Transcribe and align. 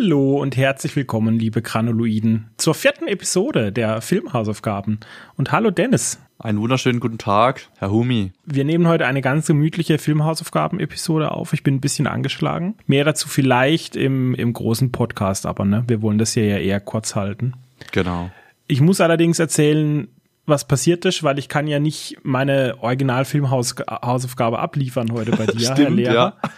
Hallo 0.00 0.40
und 0.40 0.56
herzlich 0.56 0.94
willkommen, 0.94 1.38
liebe 1.38 1.60
Granuloiden, 1.60 2.50
zur 2.56 2.74
vierten 2.74 3.08
Episode 3.08 3.72
der 3.72 4.00
Filmhausaufgaben. 4.00 5.00
Und 5.36 5.50
hallo 5.50 5.72
Dennis. 5.72 6.20
Einen 6.38 6.60
wunderschönen 6.60 7.00
guten 7.00 7.18
Tag, 7.18 7.68
Herr 7.78 7.90
Humi. 7.90 8.32
Wir 8.44 8.64
nehmen 8.64 8.86
heute 8.86 9.06
eine 9.06 9.22
ganz 9.22 9.46
gemütliche 9.46 9.98
Filmhausaufgaben-Episode 9.98 11.32
auf. 11.32 11.52
Ich 11.52 11.64
bin 11.64 11.74
ein 11.76 11.80
bisschen 11.80 12.06
angeschlagen. 12.06 12.76
Mehr 12.86 13.04
dazu 13.04 13.28
vielleicht 13.28 13.96
im, 13.96 14.34
im 14.34 14.52
großen 14.52 14.92
Podcast, 14.92 15.46
aber 15.46 15.64
ne, 15.64 15.82
wir 15.88 16.00
wollen 16.00 16.18
das 16.18 16.34
hier 16.34 16.46
ja 16.46 16.58
eher 16.58 16.80
kurz 16.80 17.16
halten. 17.16 17.54
Genau. 17.90 18.30
Ich 18.68 18.80
muss 18.80 19.00
allerdings 19.00 19.40
erzählen, 19.40 20.06
was 20.46 20.66
passiert 20.68 21.04
ist, 21.06 21.24
weil 21.24 21.40
ich 21.40 21.48
kann 21.48 21.66
ja 21.66 21.80
nicht 21.80 22.18
meine 22.22 22.76
Original-Filmhausaufgabe 22.80 24.60
abliefern 24.60 25.10
heute 25.12 25.32
bei 25.32 25.46
dir, 25.46 25.58
Stimmt, 25.72 25.78
Herr 25.78 25.90
Lehrer. 25.90 26.14
ja. 26.14 26.50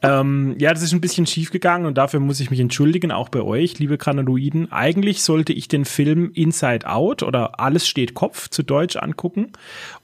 Ähm, 0.00 0.54
ja, 0.58 0.72
das 0.72 0.82
ist 0.82 0.92
ein 0.92 1.00
bisschen 1.00 1.26
schief 1.26 1.50
gegangen 1.50 1.84
und 1.84 1.98
dafür 1.98 2.20
muss 2.20 2.38
ich 2.38 2.50
mich 2.50 2.60
entschuldigen, 2.60 3.10
auch 3.10 3.28
bei 3.28 3.42
euch, 3.42 3.78
liebe 3.78 3.98
Granuloiden. 3.98 4.70
Eigentlich 4.70 5.22
sollte 5.22 5.52
ich 5.52 5.66
den 5.66 5.84
Film 5.84 6.30
Inside 6.34 6.88
Out 6.88 7.24
oder 7.24 7.58
Alles 7.58 7.88
steht 7.88 8.14
Kopf 8.14 8.48
zu 8.48 8.62
Deutsch 8.62 8.96
angucken 8.96 9.52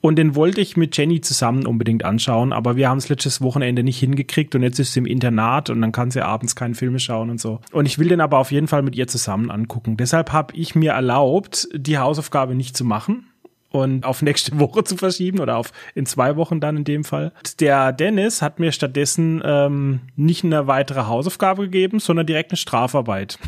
und 0.01 0.16
den 0.16 0.35
wollte 0.35 0.61
ich 0.61 0.77
mit 0.77 0.97
Jenny 0.97 1.21
zusammen 1.21 1.66
unbedingt 1.66 2.05
anschauen, 2.05 2.52
aber 2.52 2.75
wir 2.77 2.88
haben 2.88 2.99
es 2.99 3.09
letztes 3.09 3.41
Wochenende 3.41 3.85
nicht 3.85 3.99
hingekriegt 4.01 4.55
und 4.57 4.62
jetzt 4.62 4.80
ist 4.80 4.95
sie 4.95 5.01
im 5.01 5.07
Internat 5.07 5.71
und 5.71 5.80
dann 5.80 5.93
kann 5.93 6.11
sie 6.11 6.24
abends 6.24 6.57
keine 6.57 6.74
Filme 6.74 6.99
schauen 6.99 7.30
und 7.30 7.40
so. 7.40 7.61
Und 7.71 7.87
ich 7.87 7.99
will 7.99 8.09
den 8.09 8.21
aber 8.21 8.38
auf 8.38 8.51
jeden 8.51 8.66
Fall 8.66 8.83
mit 8.83 8.96
ihr 8.96 9.07
zusammen 9.07 9.51
angucken. 9.51 9.96
Deshalb 9.96 10.33
habe 10.33 10.57
ich 10.57 10.74
mir 10.74 10.93
erlaubt, 10.93 11.68
die 11.73 11.99
Hausaufgabe 11.99 12.57
nicht 12.57 12.77
zu 12.77 12.85
machen 12.85 13.27
und 13.75 14.05
auf 14.05 14.23
nächste 14.23 14.59
Woche 14.59 14.85
zu 14.85 14.97
verschieben 14.97 15.41
oder 15.41 15.57
auf 15.57 15.73
in 15.95 16.07
zwei 16.07 16.37
Wochen 16.37 16.61
dann 16.61 16.77
in 16.77 16.85
dem 16.85 17.05
Fall. 17.05 17.33
Der 17.61 17.93
Dennis 17.93 18.43
hat 18.43 18.59
mir 18.59 18.73
stattdessen 18.73 19.43
ähm, 19.45 20.01
nicht 20.17 20.45
eine 20.45 20.67
weitere 20.67 21.07
Hausaufgabe 21.07 21.63
gegeben, 21.63 21.99
sondern 21.99 22.27
direkt 22.27 22.52
eine 22.52 22.57
Strafarbeit. 22.57 23.39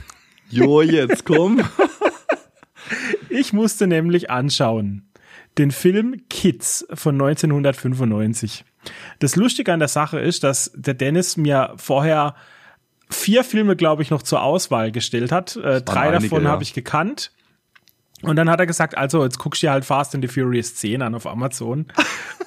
Jo, 0.50 0.82
jetzt 0.82 1.24
komm. 1.24 1.60
Ich 3.28 3.52
musste 3.52 3.88
nämlich 3.88 4.30
anschauen 4.30 5.06
den 5.58 5.70
Film 5.70 6.22
Kids 6.28 6.86
von 6.92 7.14
1995. 7.14 8.64
Das 9.18 9.36
Lustige 9.36 9.72
an 9.72 9.78
der 9.78 9.88
Sache 9.88 10.18
ist, 10.20 10.44
dass 10.44 10.70
der 10.74 10.94
Dennis 10.94 11.36
mir 11.36 11.72
vorher 11.76 12.34
vier 13.08 13.44
Filme, 13.44 13.76
glaube 13.76 14.02
ich, 14.02 14.10
noch 14.10 14.22
zur 14.22 14.42
Auswahl 14.42 14.92
gestellt 14.92 15.32
hat. 15.32 15.56
Äh, 15.56 15.82
drei 15.82 16.08
einige, 16.08 16.24
davon 16.24 16.44
ja. 16.44 16.50
habe 16.50 16.62
ich 16.62 16.74
gekannt. 16.74 17.32
Und 18.22 18.36
dann 18.36 18.48
hat 18.48 18.60
er 18.60 18.66
gesagt, 18.66 18.96
also 18.96 19.22
jetzt 19.24 19.38
guckst 19.38 19.62
du 19.62 19.66
dir 19.66 19.72
halt 19.72 19.84
Fast 19.84 20.14
and 20.14 20.24
the 20.24 20.28
Furious 20.28 20.74
10 20.74 21.02
an 21.02 21.14
auf 21.14 21.26
Amazon. 21.26 21.86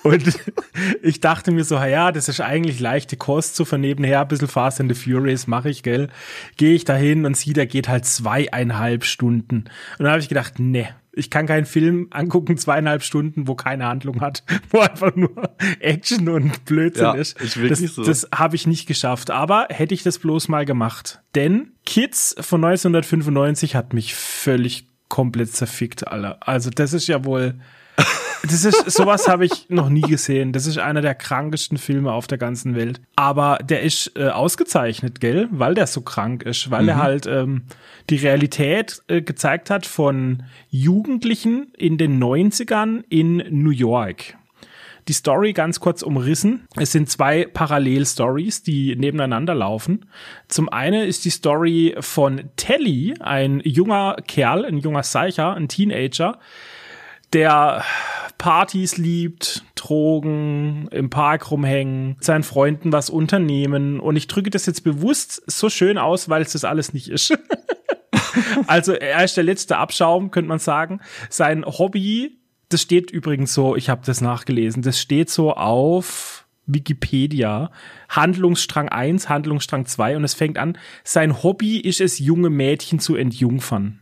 Und 0.03 0.23
ich 1.03 1.19
dachte 1.19 1.51
mir 1.51 1.63
so, 1.63 1.75
ja, 1.77 2.11
das 2.11 2.27
ist 2.27 2.41
eigentlich 2.41 2.79
leichte 2.79 3.17
Kost, 3.17 3.55
so 3.55 3.65
von 3.65 3.79
nebenher 3.79 4.21
ein 4.21 4.27
bisschen 4.27 4.47
Fast 4.47 4.81
and 4.81 4.93
the 4.93 4.99
Furious 4.99 5.45
mache 5.45 5.69
ich, 5.69 5.83
gell. 5.83 6.09
Gehe 6.57 6.73
ich 6.73 6.85
dahin 6.85 7.25
und 7.25 7.37
sehe, 7.37 7.53
der 7.53 7.67
geht 7.67 7.87
halt 7.87 8.05
zweieinhalb 8.05 9.03
Stunden. 9.03 9.65
Und 9.97 9.99
dann 9.99 10.09
habe 10.09 10.19
ich 10.21 10.29
gedacht, 10.29 10.57
ne, 10.57 10.89
ich 11.11 11.29
kann 11.29 11.45
keinen 11.45 11.65
Film 11.65 12.07
angucken, 12.11 12.57
zweieinhalb 12.57 13.03
Stunden, 13.03 13.47
wo 13.47 13.53
keine 13.55 13.85
Handlung 13.85 14.21
hat, 14.21 14.43
wo 14.71 14.79
einfach 14.79 15.15
nur 15.15 15.31
Action 15.79 16.29
und 16.29 16.65
Blödsinn 16.65 17.03
Ja, 17.03 17.11
ist. 17.13 17.39
ist 17.39 17.57
wirklich 17.57 17.81
das 17.81 17.95
so. 17.95 18.03
das 18.03 18.27
habe 18.33 18.55
ich 18.55 18.65
nicht 18.65 18.87
geschafft. 18.87 19.29
Aber 19.29 19.67
hätte 19.69 19.93
ich 19.93 20.01
das 20.01 20.17
bloß 20.17 20.47
mal 20.47 20.65
gemacht. 20.65 21.21
Denn 21.35 21.73
Kids 21.85 22.35
von 22.39 22.63
1995 22.63 23.75
hat 23.75 23.93
mich 23.93 24.15
völlig 24.15 24.88
komplett 25.09 25.51
zerfickt, 25.53 26.07
Alter. 26.07 26.37
Also 26.41 26.69
das 26.69 26.93
ist 26.93 27.07
ja 27.07 27.25
wohl, 27.25 27.55
das 28.43 28.63
ist, 28.63 28.89
sowas 28.91 29.27
habe 29.27 29.45
ich 29.45 29.69
noch 29.69 29.89
nie 29.89 30.01
gesehen. 30.01 30.53
Das 30.53 30.65
ist 30.65 30.77
einer 30.77 31.01
der 31.01 31.15
krankesten 31.15 31.77
Filme 31.77 32.13
auf 32.13 32.27
der 32.27 32.37
ganzen 32.37 32.75
Welt. 32.75 33.01
Aber 33.15 33.59
der 33.61 33.81
ist 33.81 34.13
äh, 34.15 34.29
ausgezeichnet, 34.29 35.19
gell? 35.19 35.47
Weil 35.51 35.73
der 35.73 35.87
so 35.87 36.01
krank 36.01 36.43
ist, 36.43 36.71
weil 36.71 36.87
er 36.87 36.97
halt 36.97 37.25
ähm, 37.27 37.63
die 38.09 38.15
Realität 38.15 39.01
äh, 39.07 39.21
gezeigt 39.21 39.69
hat 39.69 39.85
von 39.85 40.43
Jugendlichen 40.69 41.73
in 41.77 41.97
den 41.97 42.21
90ern 42.23 43.03
in 43.09 43.43
New 43.49 43.71
York 43.71 44.38
die 45.09 45.13
Story 45.13 45.53
ganz 45.53 45.79
kurz 45.79 46.03
umrissen. 46.03 46.67
Es 46.77 46.91
sind 46.91 47.09
zwei 47.09 47.45
Parallelstories, 47.45 48.63
die 48.63 48.95
nebeneinander 48.95 49.55
laufen. 49.55 50.05
Zum 50.47 50.69
einen 50.69 51.07
ist 51.07 51.25
die 51.25 51.31
Story 51.31 51.95
von 51.99 52.49
Telly, 52.55 53.15
ein 53.19 53.61
junger 53.65 54.17
Kerl, 54.27 54.65
ein 54.65 54.77
junger 54.77 55.03
Seicher, 55.03 55.55
ein 55.55 55.67
Teenager, 55.67 56.39
der 57.33 57.83
Partys 58.37 58.97
liebt, 58.97 59.63
Drogen, 59.75 60.87
im 60.91 61.09
Park 61.09 61.51
rumhängen, 61.51 62.15
seinen 62.19 62.43
Freunden 62.43 62.91
was 62.91 63.09
unternehmen. 63.09 63.99
Und 63.99 64.15
ich 64.15 64.27
drücke 64.27 64.49
das 64.49 64.65
jetzt 64.65 64.83
bewusst 64.83 65.43
so 65.45 65.69
schön 65.69 65.97
aus, 65.97 66.29
weil 66.29 66.41
es 66.41 66.53
das 66.53 66.63
alles 66.63 66.93
nicht 66.93 67.09
ist. 67.09 67.37
also 68.67 68.93
er 68.93 69.23
ist 69.23 69.37
der 69.37 69.43
letzte 69.43 69.77
Abschaum, 69.77 70.31
könnte 70.31 70.49
man 70.49 70.59
sagen. 70.59 71.01
Sein 71.29 71.65
Hobby, 71.65 72.38
das 72.69 72.81
steht 72.81 73.11
übrigens 73.11 73.53
so, 73.53 73.75
ich 73.75 73.89
habe 73.89 74.01
das 74.05 74.21
nachgelesen, 74.21 74.81
das 74.83 74.99
steht 74.99 75.29
so 75.29 75.53
auf 75.53 76.45
Wikipedia. 76.67 77.71
Handlungsstrang 78.09 78.89
1, 78.89 79.27
Handlungsstrang 79.27 79.85
2 79.85 80.17
und 80.17 80.23
es 80.23 80.35
fängt 80.35 80.57
an, 80.57 80.77
sein 81.03 81.43
Hobby 81.43 81.79
ist 81.79 81.99
es, 81.99 82.19
junge 82.19 82.49
Mädchen 82.49 82.99
zu 82.99 83.15
entjungfern. 83.15 83.99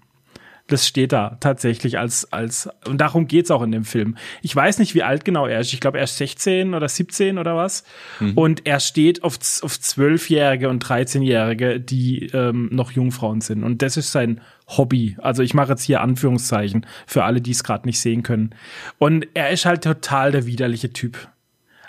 Das 0.68 0.86
steht 0.86 1.14
da 1.14 1.38
tatsächlich 1.40 1.98
als, 1.98 2.32
als, 2.32 2.70
und 2.86 3.00
darum 3.00 3.28
geht's 3.28 3.52
auch 3.52 3.62
in 3.62 3.72
dem 3.72 3.86
Film. 3.86 4.18
Ich 4.42 4.56
weiß 4.56 4.80
nicht, 4.80 4.96
wie 4.96 5.04
alt 5.04 5.24
genau 5.24 5.48
er 5.48 5.62
ist. 5.62 5.74
Ich 5.74 5.80
glaube, 5.80 5.98
er 5.98 6.04
ist 6.04 6.18
16 6.18 6.74
oder 6.74 6.90
17 6.90 7.38
oder 7.38 7.56
was. 7.56 7.84
Und 8.36 8.66
er 8.66 8.80
steht 8.80 9.24
auf, 9.24 9.36
auf 9.62 9.74
12-Jährige 9.74 10.70
und 10.70 10.84
13-Jährige, 10.84 11.80
die 11.80 12.28
ähm, 12.34 12.70
noch 12.72 12.92
Jungfrauen 12.92 13.42
sind. 13.42 13.64
Und 13.64 13.82
das 13.82 13.98
ist 13.98 14.12
sein 14.12 14.42
Hobby. 14.68 15.16
Also 15.22 15.44
ich 15.44 15.54
mache 15.54 15.72
jetzt 15.72 15.84
hier 15.84 16.02
Anführungszeichen 16.02 16.86
für 17.06 17.24
alle, 17.24 17.42
die 17.42 17.52
es 17.52 17.64
gerade 17.64 17.88
nicht 17.88 18.00
sehen 18.00 18.24
können. 18.24 18.54
Und 18.98 19.28
er 19.34 19.52
ist 19.52 19.66
halt 19.66 19.84
total 19.84 20.32
der 20.32 20.46
widerliche 20.46 20.92
Typ. 20.92 21.30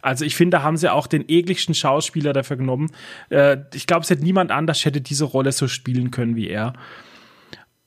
Also 0.02 0.24
ich 0.24 0.36
finde, 0.36 0.58
da 0.58 0.62
haben 0.62 0.76
sie 0.76 0.92
auch 0.92 1.06
den 1.06 1.24
ekligsten 1.28 1.74
Schauspieler 1.74 2.32
dafür 2.32 2.56
genommen. 2.56 2.90
Äh, 3.30 3.58
ich 3.74 3.86
glaube, 3.86 4.02
es 4.02 4.10
hätte 4.10 4.22
niemand 4.22 4.50
anders 4.50 4.84
hätte 4.84 5.00
diese 5.00 5.24
Rolle 5.24 5.52
so 5.52 5.68
spielen 5.68 6.10
können 6.10 6.36
wie 6.36 6.48
er. 6.48 6.74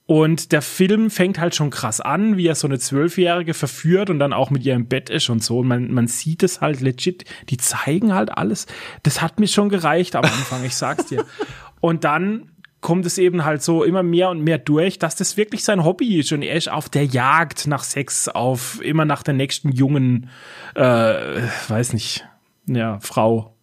Und 0.06 0.52
der 0.52 0.62
Film 0.62 1.10
fängt 1.10 1.40
halt 1.40 1.56
schon 1.56 1.70
krass 1.70 2.02
an, 2.02 2.36
wie 2.36 2.48
er 2.48 2.56
so 2.56 2.68
eine 2.68 2.80
Zwölfjährige 2.80 3.54
verführt 3.54 4.10
und 4.10 4.20
dann 4.20 4.34
auch 4.34 4.50
mit 4.50 4.66
ihr 4.66 4.74
im 4.74 4.88
Bett 4.88 5.10
ist 5.10 5.30
und 5.30 5.44
so. 5.44 5.60
Und 5.60 5.68
man, 5.68 5.94
man 5.94 6.08
sieht 6.08 6.44
es 6.44 6.60
halt 6.60 6.82
legit. 6.82 7.24
Die 7.50 7.58
zeigen 7.58 8.14
halt 8.14 8.38
alles. 8.38 8.68
Das 9.04 9.22
hat 9.22 9.40
mir 9.40 9.48
schon 9.48 9.70
gereicht 9.70 10.16
am 10.16 10.26
Anfang, 10.26 10.66
ich 10.66 10.76
sag's 10.76 11.06
dir. 11.06 11.26
Und 11.80 12.04
dann 12.04 12.52
kommt 12.82 13.06
es 13.06 13.18
eben 13.18 13.46
halt 13.46 13.62
so 13.62 13.84
immer 13.84 14.04
mehr 14.04 14.30
und 14.30 14.42
mehr 14.42 14.58
durch, 14.58 15.00
dass 15.00 15.16
das 15.16 15.38
wirklich 15.38 15.64
sein 15.64 15.84
Hobby 15.84 16.20
ist 16.20 16.32
und 16.32 16.42
er 16.42 16.56
ist 16.56 16.70
auf 16.70 16.90
der 16.90 17.06
Jagd 17.06 17.68
nach 17.68 17.84
Sex, 17.84 18.28
auf 18.28 18.82
immer 18.84 19.06
nach 19.06 19.24
der 19.24 19.36
nächsten 19.36 19.72
jungen, 19.72 20.30
äh, 20.74 21.42
weiß 21.68 21.94
nicht, 21.94 22.28
ja, 22.66 23.00
Frau. 23.00 23.56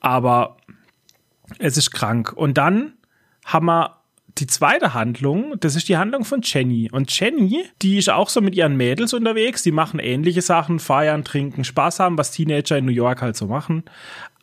Aber 0.00 0.56
es 1.58 1.76
ist 1.76 1.90
krank. 1.90 2.32
Und 2.32 2.56
dann 2.56 2.94
haben 3.44 3.66
wir 3.66 3.96
die 4.38 4.46
zweite 4.46 4.92
Handlung, 4.92 5.54
das 5.60 5.76
ist 5.76 5.88
die 5.88 5.96
Handlung 5.96 6.24
von 6.24 6.40
Jenny. 6.42 6.90
Und 6.92 7.18
Jenny, 7.18 7.64
die 7.80 7.96
ist 7.96 8.10
auch 8.10 8.28
so 8.28 8.40
mit 8.40 8.54
ihren 8.54 8.76
Mädels 8.76 9.14
unterwegs, 9.14 9.62
die 9.62 9.72
machen 9.72 9.98
ähnliche 9.98 10.42
Sachen, 10.42 10.78
feiern, 10.78 11.24
trinken, 11.24 11.64
Spaß 11.64 12.00
haben, 12.00 12.18
was 12.18 12.32
Teenager 12.32 12.76
in 12.76 12.84
New 12.84 12.92
York 12.92 13.22
halt 13.22 13.36
so 13.36 13.46
machen. 13.46 13.84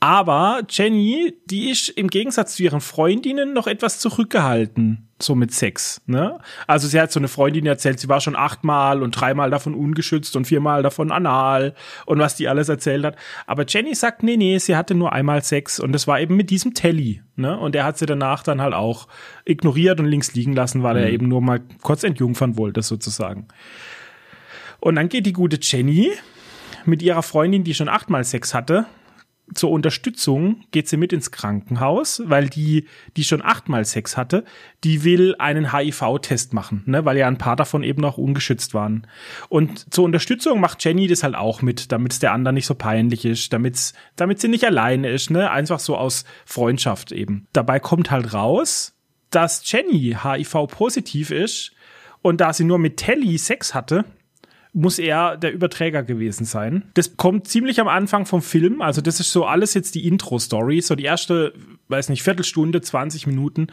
Aber 0.03 0.63
Jenny, 0.69 1.33
die 1.45 1.69
ist 1.69 1.87
im 1.87 2.09
Gegensatz 2.09 2.57
zu 2.57 2.63
ihren 2.63 2.81
Freundinnen 2.81 3.53
noch 3.53 3.67
etwas 3.67 3.99
zurückgehalten, 3.99 5.07
so 5.17 5.33
mit 5.33 5.53
Sex. 5.53 6.01
Ne? 6.07 6.39
Also 6.67 6.89
sie 6.89 6.99
hat 6.99 7.09
so 7.13 7.21
eine 7.21 7.29
Freundin 7.29 7.65
erzählt, 7.65 8.01
sie 8.01 8.09
war 8.09 8.19
schon 8.19 8.35
achtmal 8.35 9.01
und 9.01 9.11
dreimal 9.11 9.49
davon 9.49 9.73
ungeschützt 9.73 10.35
und 10.35 10.43
viermal 10.43 10.83
davon 10.83 11.09
anal 11.09 11.73
und 12.05 12.19
was 12.19 12.35
die 12.35 12.49
alles 12.49 12.67
erzählt 12.67 13.05
hat. 13.05 13.15
Aber 13.47 13.63
Jenny 13.65 13.95
sagt, 13.95 14.23
nee, 14.23 14.35
nee, 14.35 14.57
sie 14.57 14.75
hatte 14.75 14.93
nur 14.93 15.13
einmal 15.13 15.41
Sex 15.41 15.79
und 15.79 15.93
das 15.93 16.05
war 16.05 16.19
eben 16.19 16.35
mit 16.35 16.49
diesem 16.49 16.73
Telly. 16.73 17.21
Ne? 17.37 17.57
Und 17.57 17.73
er 17.73 17.85
hat 17.85 17.97
sie 17.97 18.05
danach 18.05 18.43
dann 18.43 18.59
halt 18.59 18.73
auch 18.73 19.07
ignoriert 19.45 20.01
und 20.01 20.07
links 20.07 20.33
liegen 20.33 20.51
lassen, 20.51 20.83
weil 20.83 20.97
er 20.97 21.11
eben 21.11 21.29
nur 21.29 21.39
mal 21.39 21.61
kurz 21.81 22.03
entjungfern 22.03 22.57
wollte, 22.57 22.81
sozusagen. 22.81 23.47
Und 24.81 24.95
dann 24.95 25.07
geht 25.07 25.25
die 25.25 25.31
gute 25.31 25.59
Jenny 25.61 26.11
mit 26.83 27.01
ihrer 27.01 27.23
Freundin, 27.23 27.63
die 27.63 27.73
schon 27.73 27.87
achtmal 27.87 28.25
Sex 28.25 28.53
hatte, 28.53 28.85
zur 29.53 29.71
Unterstützung 29.71 30.63
geht 30.71 30.87
sie 30.87 30.97
mit 30.97 31.11
ins 31.13 31.31
Krankenhaus, 31.31 32.21
weil 32.25 32.49
die, 32.49 32.87
die 33.17 33.23
schon 33.23 33.41
achtmal 33.41 33.85
Sex 33.85 34.15
hatte, 34.15 34.45
die 34.83 35.03
will 35.03 35.35
einen 35.37 35.73
HIV-Test 35.73 36.53
machen, 36.53 36.83
ne, 36.85 37.05
weil 37.05 37.17
ja 37.17 37.27
ein 37.27 37.37
paar 37.37 37.55
davon 37.55 37.83
eben 37.83 38.03
auch 38.05 38.17
ungeschützt 38.17 38.73
waren. 38.73 39.05
Und 39.49 39.93
zur 39.93 40.05
Unterstützung 40.05 40.59
macht 40.59 40.83
Jenny 40.83 41.07
das 41.07 41.23
halt 41.23 41.35
auch 41.35 41.61
mit, 41.61 41.91
damit 41.91 42.13
es 42.13 42.19
der 42.19 42.31
anderen 42.31 42.55
nicht 42.55 42.65
so 42.65 42.75
peinlich 42.75 43.25
ist, 43.25 43.51
damit's, 43.51 43.93
damit 44.15 44.39
sie 44.39 44.47
nicht 44.47 44.63
alleine 44.63 45.09
ist, 45.09 45.29
ne, 45.29 45.51
einfach 45.51 45.79
so 45.79 45.97
aus 45.97 46.23
Freundschaft 46.45 47.11
eben. 47.11 47.47
Dabei 47.53 47.79
kommt 47.79 48.11
halt 48.11 48.33
raus, 48.33 48.95
dass 49.29 49.69
Jenny 49.69 50.17
HIV-positiv 50.23 51.31
ist 51.31 51.73
und 52.21 52.39
da 52.39 52.53
sie 52.53 52.63
nur 52.63 52.79
mit 52.79 52.97
Telly 52.97 53.37
Sex 53.37 53.73
hatte, 53.73 54.05
muss 54.73 54.97
er 54.97 55.37
der 55.37 55.53
Überträger 55.53 56.03
gewesen 56.03 56.45
sein. 56.45 56.83
Das 56.95 57.15
kommt 57.15 57.47
ziemlich 57.47 57.79
am 57.79 57.87
Anfang 57.87 58.25
vom 58.25 58.41
Film. 58.41 58.81
Also 58.81 59.01
das 59.01 59.19
ist 59.19 59.31
so 59.31 59.45
alles 59.45 59.75
jetzt 59.75 59.93
die 59.93 60.07
Intro-Story. 60.07 60.81
So 60.81 60.95
die 60.95 61.03
erste 61.03 61.53
weiß 61.87 62.09
nicht, 62.09 62.23
Viertelstunde, 62.23 62.81
20 62.81 63.27
Minuten. 63.27 63.67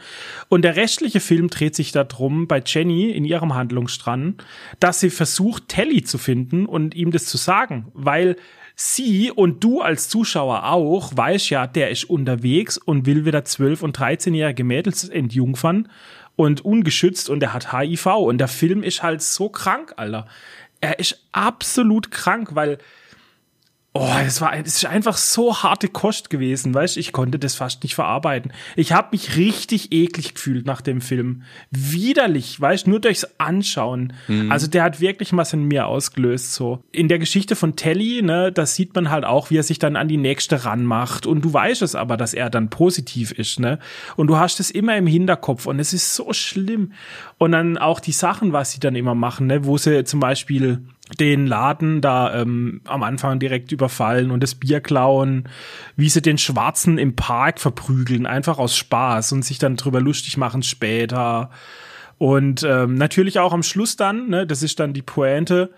Und 0.47 0.63
der 0.63 0.75
restliche 0.75 1.19
Film 1.19 1.49
dreht 1.49 1.75
sich 1.75 1.91
darum, 1.91 2.47
bei 2.47 2.61
Jenny 2.65 3.09
in 3.09 3.25
ihrem 3.25 3.55
Handlungsstrang, 3.55 4.35
dass 4.79 4.99
sie 4.99 5.09
versucht, 5.09 5.69
Telly 5.69 6.03
zu 6.03 6.17
finden 6.17 6.65
und 6.65 6.93
ihm 6.93 7.11
das 7.11 7.25
zu 7.25 7.37
sagen, 7.37 7.87
weil 7.93 8.35
sie 8.75 9.31
und 9.31 9.63
du 9.63 9.81
als 9.81 10.07
Zuschauer 10.09 10.65
auch 10.65 11.11
weißt 11.15 11.49
ja, 11.49 11.67
der 11.67 11.89
ist 11.89 12.05
unterwegs 12.05 12.77
und 12.77 13.05
will 13.05 13.25
wieder 13.25 13.39
12- 13.39 13.81
und 13.81 13.97
13-jährige 13.97 14.63
Mädels 14.63 15.07
entjungfern 15.09 15.89
und 16.35 16.63
ungeschützt 16.63 17.29
und 17.29 17.43
er 17.43 17.53
hat 17.53 17.73
HIV 17.73 18.05
und 18.05 18.37
der 18.37 18.47
Film 18.47 18.83
ist 18.83 19.03
halt 19.03 19.21
so 19.21 19.49
krank, 19.49 19.93
Alter. 19.97 20.27
Er 20.81 20.99
ist 20.99 21.19
absolut 21.31 22.11
krank, 22.11 22.49
weil 22.55 22.79
Oh, 23.93 24.07
das 24.23 24.39
war 24.39 24.55
das 24.55 24.75
ist 24.75 24.85
einfach 24.85 25.17
so 25.17 25.63
harte 25.63 25.89
Kost 25.89 26.29
gewesen, 26.29 26.73
weißt 26.73 26.95
ich 26.95 27.11
konnte 27.11 27.37
das 27.37 27.55
fast 27.55 27.83
nicht 27.83 27.93
verarbeiten. 27.93 28.53
Ich 28.77 28.93
habe 28.93 29.09
mich 29.11 29.35
richtig 29.35 29.91
eklig 29.91 30.33
gefühlt 30.35 30.65
nach 30.65 30.79
dem 30.79 31.01
Film. 31.01 31.43
Widerlich, 31.71 32.61
weißt 32.61 32.87
nur 32.87 33.01
durchs 33.01 33.27
Anschauen. 33.37 34.13
Mhm. 34.29 34.49
Also 34.49 34.67
der 34.67 34.83
hat 34.83 35.01
wirklich 35.01 35.35
was 35.35 35.51
in 35.51 35.65
mir 35.65 35.87
ausgelöst 35.87 36.53
so. 36.53 36.85
In 36.93 37.09
der 37.09 37.19
Geschichte 37.19 37.57
von 37.57 37.75
Telly, 37.75 38.21
ne, 38.21 38.53
das 38.53 38.75
sieht 38.75 38.95
man 38.95 39.09
halt 39.09 39.25
auch, 39.25 39.49
wie 39.49 39.57
er 39.57 39.63
sich 39.63 39.77
dann 39.77 39.97
an 39.97 40.07
die 40.07 40.15
nächste 40.15 40.63
ranmacht 40.63 41.25
und 41.25 41.43
du 41.43 41.51
weißt 41.51 41.81
es 41.81 41.93
aber, 41.93 42.15
dass 42.15 42.33
er 42.33 42.49
dann 42.49 42.69
positiv 42.69 43.33
ist, 43.33 43.59
ne? 43.59 43.77
Und 44.15 44.27
du 44.27 44.37
hast 44.37 44.61
es 44.61 44.71
immer 44.71 44.95
im 44.95 45.07
Hinterkopf 45.07 45.65
und 45.65 45.79
es 45.79 45.91
ist 45.91 46.15
so 46.15 46.31
schlimm. 46.31 46.93
Und 47.37 47.51
dann 47.51 47.77
auch 47.77 47.99
die 47.99 48.13
Sachen, 48.13 48.53
was 48.53 48.71
sie 48.71 48.79
dann 48.79 48.95
immer 48.95 49.15
machen, 49.15 49.47
ne, 49.47 49.65
wo 49.65 49.77
sie 49.77 50.05
zum 50.05 50.21
Beispiel 50.21 50.81
den 51.19 51.47
Laden 51.47 52.01
da 52.01 52.41
ähm, 52.41 52.81
am 52.85 53.03
Anfang 53.03 53.39
direkt 53.39 53.71
überfallen 53.71 54.31
und 54.31 54.41
das 54.41 54.55
Bier 54.55 54.81
klauen, 54.81 55.49
wie 55.95 56.09
sie 56.09 56.21
den 56.21 56.37
Schwarzen 56.37 56.97
im 56.97 57.15
Park 57.15 57.59
verprügeln, 57.59 58.25
einfach 58.25 58.57
aus 58.57 58.75
Spaß 58.77 59.31
und 59.33 59.43
sich 59.43 59.59
dann 59.59 59.75
drüber 59.75 60.01
lustig 60.01 60.37
machen 60.37 60.63
später. 60.63 61.49
Und 62.17 62.63
ähm, 62.63 62.95
natürlich 62.95 63.39
auch 63.39 63.53
am 63.53 63.63
Schluss 63.63 63.95
dann, 63.95 64.29
ne, 64.29 64.45
das 64.45 64.63
ist 64.63 64.79
dann 64.79 64.93
die 64.93 65.01
Pointe, 65.01 65.71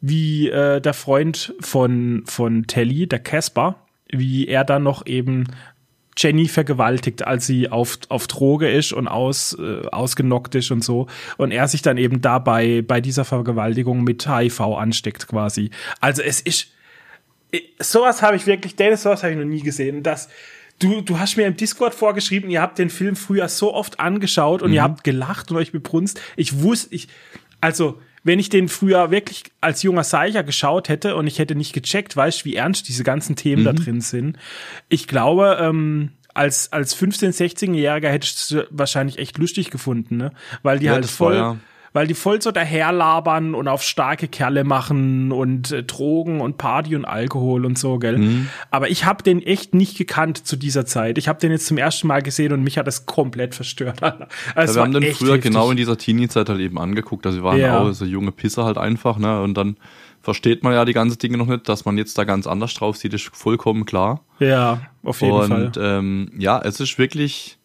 wie 0.00 0.48
äh, 0.48 0.80
der 0.80 0.94
Freund 0.94 1.54
von, 1.60 2.22
von 2.26 2.66
Telly, 2.66 3.06
der 3.06 3.18
Casper, 3.18 3.76
wie 4.10 4.46
er 4.46 4.64
dann 4.64 4.84
noch 4.84 5.06
eben 5.06 5.44
Jenny 6.18 6.48
vergewaltigt, 6.48 7.26
als 7.26 7.46
sie 7.46 7.68
auf, 7.68 7.98
auf 8.08 8.26
Droge 8.26 8.68
ist 8.68 8.92
und 8.92 9.06
aus, 9.06 9.56
äh, 9.58 9.86
ausgenockt 9.86 10.54
ist 10.56 10.70
und 10.70 10.82
so. 10.82 11.06
Und 11.36 11.52
er 11.52 11.68
sich 11.68 11.80
dann 11.80 11.96
eben 11.96 12.20
dabei 12.20 12.82
bei 12.82 13.00
dieser 13.00 13.24
Vergewaltigung 13.24 14.02
mit 14.02 14.28
HIV 14.28 14.60
ansteckt 14.60 15.28
quasi. 15.28 15.70
Also 16.00 16.22
es 16.22 16.40
ist, 16.40 16.72
sowas 17.78 18.20
habe 18.20 18.36
ich 18.36 18.46
wirklich, 18.46 18.74
Dennis, 18.76 19.02
sowas 19.04 19.22
habe 19.22 19.32
ich 19.32 19.38
noch 19.38 19.44
nie 19.44 19.62
gesehen. 19.62 20.02
Das, 20.02 20.28
du, 20.80 21.00
du 21.02 21.18
hast 21.20 21.36
mir 21.36 21.46
im 21.46 21.56
Discord 21.56 21.94
vorgeschrieben, 21.94 22.50
ihr 22.50 22.60
habt 22.60 22.78
den 22.78 22.90
Film 22.90 23.14
früher 23.14 23.48
so 23.48 23.72
oft 23.72 24.00
angeschaut 24.00 24.62
und 24.62 24.70
mhm. 24.70 24.74
ihr 24.74 24.82
habt 24.82 25.04
gelacht 25.04 25.50
und 25.52 25.56
euch 25.56 25.70
bebrunst. 25.70 26.20
Ich 26.36 26.60
wusste, 26.60 26.94
ich, 26.94 27.08
also, 27.60 28.00
wenn 28.24 28.38
ich 28.38 28.48
den 28.48 28.68
früher 28.68 29.10
wirklich 29.10 29.44
als 29.60 29.82
junger 29.82 30.04
Seicher 30.04 30.42
geschaut 30.42 30.88
hätte 30.88 31.16
und 31.16 31.26
ich 31.26 31.38
hätte 31.38 31.54
nicht 31.54 31.72
gecheckt, 31.72 32.16
weißt 32.16 32.44
wie 32.44 32.56
ernst 32.56 32.88
diese 32.88 33.04
ganzen 33.04 33.36
Themen 33.36 33.62
mhm. 33.62 33.66
da 33.66 33.72
drin 33.72 34.00
sind. 34.00 34.38
Ich 34.88 35.06
glaube, 35.06 35.58
ähm, 35.60 36.10
als, 36.34 36.72
als 36.72 36.96
15-, 36.96 37.36
16-Jähriger 37.36 38.08
hättest 38.08 38.50
du 38.50 38.66
wahrscheinlich 38.70 39.18
echt 39.18 39.38
lustig 39.38 39.70
gefunden, 39.70 40.16
ne? 40.16 40.32
Weil 40.62 40.78
die 40.78 40.86
ja, 40.86 40.92
halt 40.92 41.06
voll, 41.06 41.34
war, 41.34 41.54
ja. 41.54 41.56
Weil 41.92 42.06
die 42.06 42.14
voll 42.14 42.40
so 42.42 42.50
daherlabern 42.50 43.54
und 43.54 43.68
auf 43.68 43.82
starke 43.82 44.28
Kerle 44.28 44.64
machen 44.64 45.32
und 45.32 45.72
äh, 45.72 45.82
Drogen 45.82 46.40
und 46.40 46.58
Party 46.58 46.96
und 46.96 47.04
Alkohol 47.04 47.64
und 47.64 47.78
so, 47.78 47.98
gell? 47.98 48.18
Mhm. 48.18 48.48
Aber 48.70 48.88
ich 48.90 49.04
habe 49.04 49.22
den 49.22 49.42
echt 49.42 49.74
nicht 49.74 49.96
gekannt 49.96 50.46
zu 50.46 50.56
dieser 50.56 50.86
Zeit. 50.86 51.18
Ich 51.18 51.28
habe 51.28 51.40
den 51.40 51.50
jetzt 51.50 51.66
zum 51.66 51.78
ersten 51.78 52.06
Mal 52.08 52.22
gesehen 52.22 52.52
und 52.52 52.62
mich 52.62 52.78
hat 52.78 52.86
das 52.86 53.06
komplett 53.06 53.54
verstört. 53.54 54.02
Also 54.54 54.72
ja, 54.72 54.74
wir 54.74 54.82
haben 54.82 54.92
den 54.92 55.14
früher 55.14 55.34
heftig. 55.34 55.52
genau 55.52 55.70
in 55.70 55.76
dieser 55.76 55.96
Teenie-Zeit 55.96 56.48
halt 56.48 56.60
eben 56.60 56.78
angeguckt. 56.78 57.26
Also 57.26 57.38
wir 57.38 57.44
waren 57.44 57.58
ja. 57.58 57.78
auch 57.78 57.92
so 57.92 58.04
junge 58.04 58.32
Pisser 58.32 58.64
halt 58.64 58.78
einfach, 58.78 59.18
ne? 59.18 59.42
Und 59.42 59.54
dann 59.54 59.76
versteht 60.20 60.62
man 60.62 60.72
ja 60.72 60.84
die 60.84 60.92
ganzen 60.92 61.18
Dinge 61.18 61.38
noch 61.38 61.46
nicht, 61.46 61.68
dass 61.68 61.84
man 61.84 61.96
jetzt 61.98 62.18
da 62.18 62.24
ganz 62.24 62.46
anders 62.46 62.74
drauf 62.74 62.96
sieht, 62.96 63.14
ist 63.14 63.30
vollkommen 63.32 63.86
klar. 63.86 64.24
Ja, 64.38 64.80
auf 65.02 65.20
jeden 65.20 65.32
und, 65.32 65.48
Fall. 65.48 65.66
Und 65.66 65.78
ähm, 65.80 66.30
ja, 66.38 66.60
es 66.60 66.80
ist 66.80 66.98
wirklich 66.98 67.57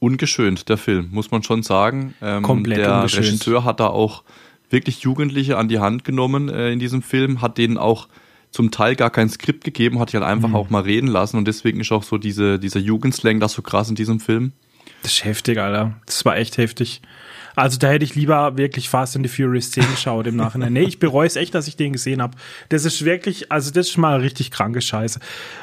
ungeschönt, 0.00 0.68
der 0.68 0.76
Film, 0.76 1.08
muss 1.10 1.30
man 1.30 1.42
schon 1.42 1.62
sagen. 1.62 2.14
Ähm, 2.22 2.42
Komplett 2.42 2.78
der 2.78 2.96
ungeschönt. 2.96 3.26
Regisseur 3.26 3.64
hat 3.64 3.80
da 3.80 3.88
auch 3.88 4.22
wirklich 4.70 5.00
Jugendliche 5.00 5.56
an 5.56 5.68
die 5.68 5.78
Hand 5.78 6.04
genommen 6.04 6.48
äh, 6.48 6.70
in 6.70 6.78
diesem 6.78 7.02
Film, 7.02 7.40
hat 7.40 7.58
denen 7.58 7.78
auch 7.78 8.08
zum 8.50 8.70
Teil 8.70 8.96
gar 8.96 9.10
kein 9.10 9.28
Skript 9.28 9.64
gegeben, 9.64 9.98
hat 9.98 10.12
die 10.12 10.16
halt 10.16 10.26
einfach 10.26 10.48
mhm. 10.48 10.56
auch 10.56 10.70
mal 10.70 10.82
reden 10.82 11.08
lassen 11.08 11.36
und 11.36 11.46
deswegen 11.46 11.80
ist 11.80 11.92
auch 11.92 12.02
so 12.02 12.18
diese, 12.18 12.58
dieser 12.58 12.80
Jugendslang 12.80 13.40
da 13.40 13.48
so 13.48 13.62
krass 13.62 13.88
in 13.90 13.94
diesem 13.94 14.20
Film. 14.20 14.52
Das 15.02 15.12
ist 15.12 15.24
heftig, 15.24 15.58
Alter. 15.58 15.94
Das 16.06 16.24
war 16.24 16.36
echt 16.36 16.56
heftig. 16.56 17.02
Also 17.58 17.76
da 17.76 17.88
hätte 17.88 18.04
ich 18.04 18.14
lieber 18.14 18.56
wirklich 18.56 18.88
Fast 18.88 19.16
and 19.16 19.28
the 19.28 19.32
Furious 19.34 19.72
10 19.72 19.90
geschaut 19.90 20.28
im 20.28 20.36
Nachhinein. 20.36 20.72
Nee, 20.72 20.82
ich 20.82 21.00
bereue 21.00 21.26
es 21.26 21.34
echt, 21.34 21.54
dass 21.54 21.66
ich 21.66 21.76
den 21.76 21.92
gesehen 21.92 22.22
habe. 22.22 22.36
Das 22.68 22.84
ist 22.84 23.04
wirklich, 23.04 23.50
also 23.50 23.72
das 23.72 23.88
ist 23.88 23.98
mal 23.98 24.20
richtig 24.20 24.52
kranke 24.52 24.80
Scheiße. 24.80 25.18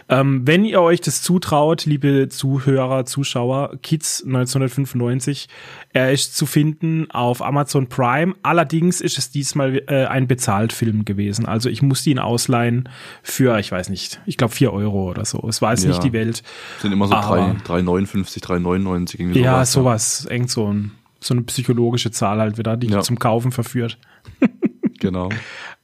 Ähm, 0.10 0.46
wenn 0.46 0.66
ihr 0.66 0.82
euch 0.82 1.00
das 1.00 1.22
zutraut, 1.22 1.86
liebe 1.86 2.28
Zuhörer, 2.28 3.06
Zuschauer, 3.06 3.78
Kids 3.82 4.24
1995, 4.26 5.48
er 5.94 6.12
ist 6.12 6.36
zu 6.36 6.46
finden 6.46 7.10
auf 7.12 7.42
Amazon 7.42 7.88
Prime. 7.88 8.36
Allerdings 8.44 9.00
ist 9.00 9.18
es 9.18 9.32
diesmal 9.32 9.82
äh, 9.88 10.06
ein 10.06 10.28
Bezahltfilm 10.28 11.06
gewesen. 11.06 11.46
Also 11.46 11.70
ich 11.70 11.82
musste 11.82 12.10
ihn 12.10 12.20
ausleihen 12.20 12.90
für, 13.24 13.58
ich 13.58 13.72
weiß 13.72 13.88
nicht, 13.88 14.20
ich 14.26 14.36
glaube 14.36 14.54
4 14.54 14.74
Euro 14.74 15.10
oder 15.10 15.24
so. 15.24 15.46
Es 15.48 15.62
war 15.62 15.72
jetzt 15.72 15.84
ja. 15.84 15.92
nicht 15.92 16.04
die 16.04 16.12
Welt. 16.12 16.44
Sind 16.82 16.92
immer 16.92 17.08
so 17.08 17.16
3,59, 17.16 18.44
3,99 18.44 19.20
irgendwie 19.20 19.40
sowas. 19.40 19.46
Ja, 19.46 19.66
sowas. 19.66 20.26
Eng 20.26 20.50
so 20.50 20.74
ein 20.74 20.92
so 21.26 21.34
eine 21.34 21.44
psychologische 21.44 22.12
Zahl 22.12 22.40
halt 22.40 22.58
wieder, 22.58 22.78
die 22.78 22.88
ja. 22.88 23.02
zum 23.02 23.20
Kaufen 23.20 23.52
verführt. 23.52 23.98
genau. 25.00 25.30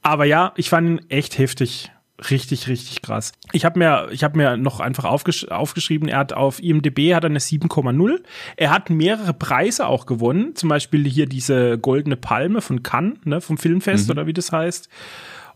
Aber 0.02 0.24
ja, 0.24 0.52
ich 0.56 0.70
fand 0.70 0.88
ihn 0.88 1.10
echt 1.10 1.38
heftig. 1.38 1.90
Richtig, 2.30 2.68
richtig 2.68 3.02
krass. 3.02 3.32
Ich 3.52 3.64
habe 3.64 3.78
mir, 3.78 4.08
ich 4.12 4.22
habe 4.22 4.36
mir 4.36 4.56
noch 4.56 4.80
einfach 4.80 5.04
aufgesch 5.04 5.48
aufgeschrieben, 5.48 6.08
er 6.08 6.18
hat 6.18 6.32
auf 6.32 6.62
IMDb 6.62 7.14
hat 7.14 7.24
er 7.24 7.30
eine 7.30 7.40
7,0. 7.40 8.20
Er 8.56 8.70
hat 8.70 8.90
mehrere 8.90 9.34
Preise 9.34 9.86
auch 9.86 10.06
gewonnen, 10.06 10.54
zum 10.54 10.68
Beispiel 10.68 11.04
hier 11.08 11.26
diese 11.26 11.78
goldene 11.78 12.16
Palme 12.16 12.60
von 12.60 12.82
Cannes, 12.82 13.18
ne, 13.24 13.40
vom 13.40 13.58
Filmfest 13.58 14.06
mhm. 14.06 14.12
oder 14.12 14.26
wie 14.26 14.32
das 14.32 14.52
heißt. 14.52 14.88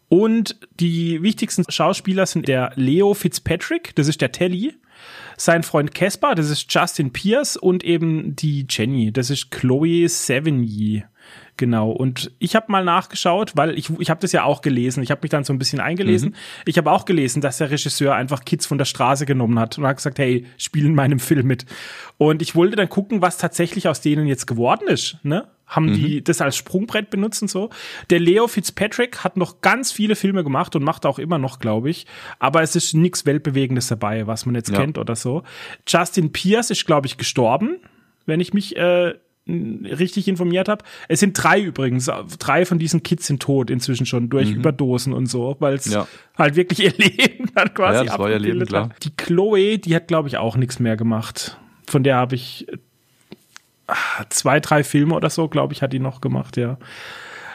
Und 0.08 0.56
die 0.80 1.22
wichtigsten 1.22 1.64
Schauspieler 1.68 2.26
sind 2.26 2.48
der 2.48 2.72
Leo 2.76 3.14
Fitzpatrick, 3.14 3.94
das 3.96 4.08
ist 4.08 4.20
der 4.20 4.32
Telly, 4.32 4.74
sein 5.36 5.62
Freund 5.62 5.94
Casper, 5.94 6.34
das 6.34 6.50
ist 6.50 6.72
Justin 6.72 7.12
Pierce 7.12 7.56
und 7.56 7.84
eben 7.84 8.36
die 8.36 8.66
Jenny, 8.68 9.12
das 9.12 9.30
ist 9.30 9.50
Chloe 9.50 10.08
Sevigny. 10.08 11.04
Genau. 11.56 11.90
Und 11.90 12.32
ich 12.38 12.54
habe 12.54 12.70
mal 12.70 12.84
nachgeschaut, 12.84 13.52
weil 13.56 13.78
ich, 13.78 13.90
ich 13.98 14.10
habe 14.10 14.20
das 14.20 14.32
ja 14.32 14.44
auch 14.44 14.60
gelesen. 14.60 15.02
Ich 15.02 15.10
habe 15.10 15.20
mich 15.22 15.30
dann 15.30 15.44
so 15.44 15.52
ein 15.52 15.58
bisschen 15.58 15.80
eingelesen. 15.80 16.30
Mhm. 16.30 16.34
Ich 16.66 16.76
habe 16.76 16.90
auch 16.90 17.04
gelesen, 17.04 17.40
dass 17.40 17.58
der 17.58 17.70
Regisseur 17.70 18.14
einfach 18.14 18.44
Kids 18.44 18.66
von 18.66 18.78
der 18.78 18.84
Straße 18.84 19.24
genommen 19.24 19.58
hat 19.58 19.78
und 19.78 19.86
hat 19.86 19.96
gesagt, 19.96 20.18
hey, 20.18 20.46
spiel 20.58 20.84
in 20.84 20.94
meinem 20.94 21.18
Film 21.18 21.46
mit. 21.46 21.64
Und 22.18 22.42
ich 22.42 22.54
wollte 22.54 22.76
dann 22.76 22.88
gucken, 22.88 23.22
was 23.22 23.38
tatsächlich 23.38 23.88
aus 23.88 24.00
denen 24.00 24.26
jetzt 24.26 24.46
geworden 24.46 24.88
ist. 24.88 25.18
Ne? 25.22 25.46
haben 25.66 25.86
mhm. 25.86 25.94
die 25.94 26.22
das 26.22 26.40
als 26.40 26.56
Sprungbrett 26.56 27.10
benutzt 27.10 27.42
und 27.42 27.48
so. 27.48 27.70
Der 28.10 28.20
Leo 28.20 28.46
Fitzpatrick 28.46 29.24
hat 29.24 29.36
noch 29.36 29.60
ganz 29.60 29.90
viele 29.90 30.14
Filme 30.14 30.44
gemacht 30.44 30.76
und 30.76 30.84
macht 30.84 31.04
auch 31.04 31.18
immer 31.18 31.38
noch, 31.38 31.58
glaube 31.58 31.90
ich. 31.90 32.06
Aber 32.38 32.62
es 32.62 32.76
ist 32.76 32.94
nichts 32.94 33.26
Weltbewegendes 33.26 33.88
dabei, 33.88 34.26
was 34.26 34.46
man 34.46 34.54
jetzt 34.54 34.70
ja. 34.70 34.78
kennt 34.78 34.96
oder 34.96 35.16
so. 35.16 35.42
Justin 35.86 36.30
Pierce 36.30 36.70
ist, 36.70 36.86
glaube 36.86 37.08
ich, 37.08 37.16
gestorben, 37.16 37.78
wenn 38.26 38.40
ich 38.40 38.54
mich 38.54 38.76
äh, 38.76 39.14
richtig 39.48 40.28
informiert 40.28 40.68
habe. 40.68 40.84
Es 41.08 41.20
sind 41.20 41.32
drei 41.34 41.60
übrigens. 41.60 42.10
Drei 42.38 42.66
von 42.66 42.78
diesen 42.78 43.02
Kids 43.02 43.26
sind 43.26 43.40
tot 43.40 43.70
inzwischen 43.70 44.06
schon 44.06 44.28
durch 44.28 44.50
mhm. 44.50 44.56
Überdosen 44.56 45.12
und 45.12 45.26
so, 45.26 45.56
weil 45.60 45.74
es 45.74 45.86
ja. 45.86 46.06
halt 46.36 46.56
wirklich 46.56 46.80
ihr 46.84 46.92
Leben 46.96 47.50
dann 47.54 47.72
quasi 47.72 47.98
ja, 47.98 48.04
das 48.04 48.18
war 48.18 48.30
ihr 48.30 48.38
Leben, 48.38 48.66
klar. 48.66 48.90
Die 49.02 49.14
Chloe, 49.16 49.78
die 49.78 49.94
hat, 49.94 50.08
glaube 50.08 50.28
ich, 50.28 50.36
auch 50.36 50.56
nichts 50.56 50.80
mehr 50.80 50.96
gemacht. 50.96 51.58
Von 51.86 52.02
der 52.02 52.16
habe 52.16 52.34
ich 52.34 52.66
zwei, 54.30 54.60
drei 54.60 54.82
Filme 54.82 55.14
oder 55.14 55.30
so, 55.30 55.48
glaube 55.48 55.72
ich, 55.72 55.82
hat 55.82 55.92
die 55.92 56.00
noch 56.00 56.20
gemacht, 56.20 56.56
ja. 56.56 56.78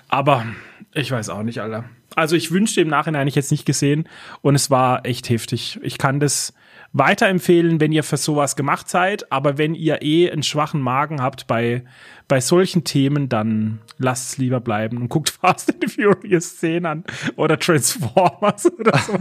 Aber 0.08 0.46
ich 0.94 1.12
weiß 1.12 1.30
auch 1.30 1.44
nicht, 1.44 1.60
Alter. 1.60 1.86
Also 2.16 2.36
ich 2.36 2.52
wünschte 2.52 2.82
im 2.82 2.90
Nachhinein 2.90 3.28
ich 3.28 3.36
jetzt 3.36 3.52
nicht 3.52 3.66
gesehen 3.66 4.08
und 4.42 4.56
es 4.56 4.70
war 4.70 5.06
echt 5.06 5.30
heftig. 5.30 5.80
Ich 5.82 5.98
kann 5.98 6.20
das 6.20 6.54
weiterempfehlen, 6.94 7.80
wenn 7.80 7.92
ihr 7.92 8.04
für 8.04 8.18
sowas 8.18 8.56
gemacht 8.56 8.90
seid, 8.90 9.32
aber 9.32 9.58
wenn 9.58 9.76
ihr 9.76 10.02
eh 10.02 10.30
einen 10.30 10.44
schwachen 10.44 10.82
Magen 10.82 11.22
habt 11.22 11.48
bei, 11.48 11.84
bei 12.28 12.42
solchen 12.42 12.84
Themen, 12.84 13.30
dann 13.30 13.80
lasst 13.98 14.34
es 14.34 14.38
lieber 14.38 14.60
bleiben 14.60 14.98
und 14.98 15.10
guckt 15.10 15.30
Fast 15.42 15.74
and 15.74 15.90
Furious 15.90 16.58
10 16.58 16.86
an 16.86 17.04
oder 17.36 17.58
Transformers 17.58 18.72
oder 18.80 18.98
so. 18.98 19.14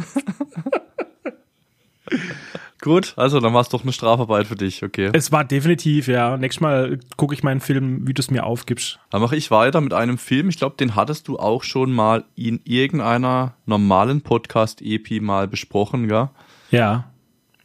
Gut, 2.82 3.12
also 3.16 3.40
dann 3.40 3.52
war 3.52 3.60
es 3.60 3.68
doch 3.68 3.82
eine 3.82 3.92
Strafarbeit 3.92 4.46
für 4.46 4.54
dich, 4.54 4.82
okay. 4.82 5.10
Es 5.12 5.30
war 5.30 5.44
definitiv, 5.44 6.08
ja. 6.08 6.38
Nächstes 6.38 6.62
Mal 6.62 6.98
gucke 7.16 7.34
ich 7.34 7.42
meinen 7.42 7.60
Film, 7.60 8.08
wie 8.08 8.14
du 8.14 8.20
es 8.20 8.30
mir 8.30 8.44
aufgibst. 8.44 8.98
Dann 9.10 9.20
mache 9.20 9.36
ich 9.36 9.50
weiter 9.50 9.82
mit 9.82 9.92
einem 9.92 10.16
Film. 10.16 10.48
Ich 10.48 10.56
glaube, 10.56 10.76
den 10.76 10.96
hattest 10.96 11.28
du 11.28 11.38
auch 11.38 11.62
schon 11.62 11.92
mal 11.92 12.24
in 12.36 12.60
irgendeiner 12.64 13.54
normalen 13.66 14.22
Podcast-EP 14.22 15.20
mal 15.20 15.46
besprochen, 15.46 16.08
gell? 16.08 16.30
Ja. 16.70 17.09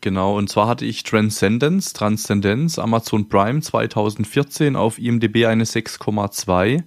Genau, 0.05 0.37
und 0.37 0.49
zwar 0.49 0.67
hatte 0.67 0.85
ich 0.85 1.01
Transcendence, 1.01 1.91
Transcendence, 1.93 2.77
Amazon 2.77 3.27
Prime 3.27 3.59
2014 3.59 4.75
auf 4.75 4.99
IMDb 4.99 5.47
eine 5.47 5.63
6,2 5.63 6.83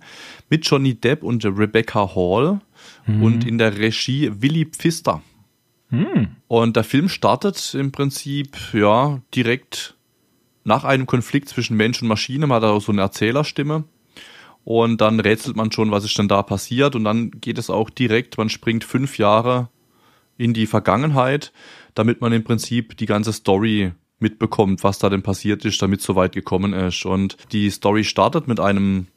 mit 0.48 0.64
Johnny 0.64 0.94
Depp 0.94 1.24
und 1.24 1.44
Rebecca 1.44 2.14
Hall 2.14 2.60
mhm. 3.08 3.22
und 3.24 3.44
in 3.44 3.58
der 3.58 3.76
Regie 3.76 4.30
Willy 4.40 4.66
Pfister. 4.66 5.20
Mhm. 5.90 6.36
Und 6.46 6.76
der 6.76 6.84
Film 6.84 7.08
startet 7.08 7.74
im 7.74 7.90
Prinzip, 7.90 8.56
ja, 8.72 9.20
direkt 9.34 9.96
nach 10.62 10.84
einem 10.84 11.06
Konflikt 11.06 11.48
zwischen 11.48 11.76
Mensch 11.76 12.00
und 12.00 12.06
Maschine. 12.06 12.46
Man 12.46 12.62
hat 12.62 12.70
auch 12.70 12.80
so 12.80 12.92
eine 12.92 13.00
Erzählerstimme. 13.00 13.82
Und 14.62 15.00
dann 15.00 15.18
rätselt 15.18 15.56
man 15.56 15.72
schon, 15.72 15.90
was 15.90 16.04
ist 16.04 16.16
denn 16.16 16.28
da 16.28 16.44
passiert. 16.44 16.94
Und 16.94 17.02
dann 17.02 17.32
geht 17.32 17.58
es 17.58 17.68
auch 17.68 17.90
direkt, 17.90 18.38
man 18.38 18.48
springt 18.48 18.84
fünf 18.84 19.18
Jahre 19.18 19.70
in 20.38 20.54
die 20.54 20.66
Vergangenheit, 20.66 21.52
damit 21.94 22.22
man 22.22 22.32
im 22.32 22.44
Prinzip 22.44 22.96
die 22.96 23.06
ganze 23.06 23.34
Story 23.34 23.92
mitbekommt, 24.20 24.82
was 24.84 24.98
da 24.98 25.10
denn 25.10 25.22
passiert 25.22 25.64
ist, 25.64 25.82
damit 25.82 26.00
es 26.00 26.06
so 26.06 26.16
weit 26.16 26.32
gekommen 26.32 26.72
ist. 26.72 27.04
Und 27.04 27.36
die 27.52 27.68
Story 27.70 28.04
startet 28.04 28.48
mit 28.48 28.60
einem, 28.60 29.08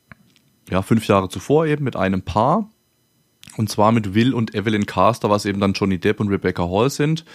ja, 0.70 0.82
fünf 0.82 1.08
Jahre 1.08 1.30
zuvor 1.30 1.66
eben, 1.68 1.84
mit 1.84 1.96
einem 1.96 2.24
Paar. 2.24 2.70
Und 3.58 3.70
zwar 3.70 3.92
mit 3.92 4.14
Will 4.14 4.34
und 4.34 4.56
Evelyn 4.56 4.86
Carster, 4.86 5.30
was 5.30 5.46
eben 5.46 5.60
dann 5.60 5.74
Johnny 5.74 6.00
Depp 6.00 6.20
und 6.20 6.30
Rebecca 6.30 6.68
Hall 6.70 6.90
sind. 6.90 7.26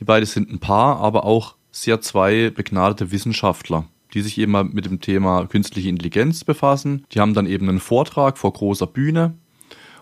Die 0.00 0.04
beiden 0.04 0.26
sind 0.26 0.50
ein 0.50 0.58
Paar, 0.58 1.00
aber 1.00 1.24
auch 1.24 1.56
sehr 1.70 2.00
zwei 2.00 2.50
begnadete 2.50 3.10
Wissenschaftler, 3.10 3.86
die 4.14 4.22
sich 4.22 4.38
eben 4.38 4.52
mal 4.52 4.64
mit 4.64 4.86
dem 4.86 5.00
Thema 5.00 5.46
künstliche 5.46 5.88
Intelligenz 5.88 6.44
befassen. 6.44 7.04
Die 7.12 7.20
haben 7.20 7.34
dann 7.34 7.46
eben 7.46 7.68
einen 7.68 7.80
Vortrag 7.80 8.38
vor 8.38 8.52
großer 8.52 8.86
Bühne 8.86 9.36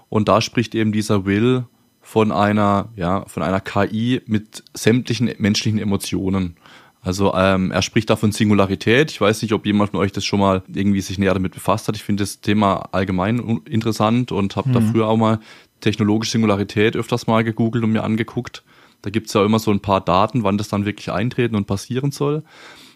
und 0.09 0.29
da 0.29 0.41
spricht 0.41 0.75
eben 0.75 0.93
dieser 0.93 1.25
Will 1.25 1.67
von 2.05 2.31
einer, 2.31 2.91
ja, 2.97 3.25
von 3.27 3.43
einer 3.43 3.61
KI 3.61 4.21
mit 4.27 4.63
sämtlichen 4.75 5.33
menschlichen 5.39 5.79
Emotionen. 5.81 6.57
Also 7.01 7.35
ähm, 7.35 7.71
er 7.71 7.83
spricht 7.83 8.09
da 8.11 8.17
von 8.17 8.31
Singularität. 8.31 9.11
Ich 9.11 9.21
weiß 9.21 9.43
nicht, 9.43 9.53
ob 9.53 9.67
jemand 9.67 9.91
von 9.91 10.01
euch 10.01 10.13
das 10.13 10.25
schon 10.25 10.39
mal 10.39 10.63
irgendwie 10.73 11.01
sich 11.01 11.19
näher 11.19 11.35
damit 11.35 11.55
befasst 11.55 11.89
hat. 11.89 11.97
Ich 11.97 12.05
finde 12.05 12.23
das 12.23 12.41
Thema 12.41 12.89
allgemein 12.93 13.63
interessant 13.69 14.33
und 14.33 14.55
habe 14.55 14.69
mhm. 14.69 14.73
da 14.75 14.81
früher 14.81 15.09
auch 15.09 15.17
mal 15.17 15.41
technologische 15.81 16.33
Singularität 16.33 16.95
öfters 16.95 17.27
mal 17.27 17.43
gegoogelt 17.43 17.83
und 17.85 17.93
mir 17.93 18.05
angeguckt. 18.05 18.63
Da 19.03 19.11
gibt's 19.11 19.33
ja 19.33 19.45
immer 19.45 19.59
so 19.59 19.71
ein 19.71 19.81
paar 19.81 20.03
Daten, 20.03 20.45
wann 20.45 20.59
das 20.59 20.69
dann 20.69 20.85
wirklich 20.85 21.11
eintreten 21.11 21.57
und 21.57 21.67
passieren 21.67 22.11
soll. 22.11 22.43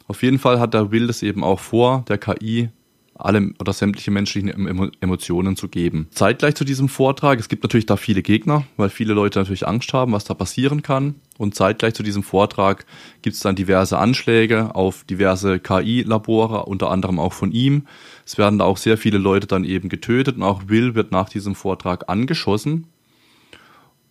Auf 0.07 0.23
jeden 0.23 0.39
Fall 0.39 0.61
hat 0.61 0.75
der 0.75 0.91
Will 0.91 1.07
das 1.07 1.23
eben 1.23 1.43
auch 1.43 1.61
vor, 1.61 2.05
der 2.09 2.19
KI 2.19 2.71
alle 3.19 3.53
oder 3.59 3.73
sämtliche 3.73 4.11
menschlichen 4.11 4.93
Emotionen 5.01 5.57
zu 5.57 5.69
geben. 5.69 6.09
Zeitgleich 6.11 6.55
zu 6.55 6.65
diesem 6.65 6.89
Vortrag, 6.89 7.39
es 7.39 7.49
gibt 7.49 7.63
natürlich 7.63 7.87
da 7.87 7.97
viele 7.97 8.23
Gegner, 8.23 8.65
weil 8.77 8.91
viele 8.91 9.15
Leute 9.15 9.39
natürlich 9.39 9.67
Angst 9.67 9.93
haben, 9.93 10.13
was 10.13 10.25
da 10.25 10.35
passieren 10.35 10.83
kann. 10.83 11.17
Und 11.37 11.55
zeitgleich 11.55 11.95
zu 11.95 12.03
diesem 12.03 12.23
Vortrag 12.23 12.85
gibt 13.23 13.35
es 13.35 13.41
dann 13.41 13.57
diverse 13.57 13.99
Anschläge 13.99 14.75
auf 14.75 15.05
diverse 15.05 15.59
KI-Labore, 15.59 16.65
unter 16.67 16.91
anderem 16.91 17.19
auch 17.19 17.33
von 17.33 17.53
ihm. 17.53 17.87
Es 18.27 18.39
werden 18.39 18.59
da 18.59 18.65
auch 18.65 18.77
sehr 18.77 18.99
viele 18.99 19.19
Leute 19.19 19.47
dann 19.47 19.65
eben 19.65 19.89
getötet 19.89 20.37
und 20.37 20.43
auch 20.43 20.69
Will 20.69 20.95
wird 20.95 21.13
nach 21.13 21.29
diesem 21.29 21.55
Vortrag 21.55 22.09
angeschossen. 22.09 22.87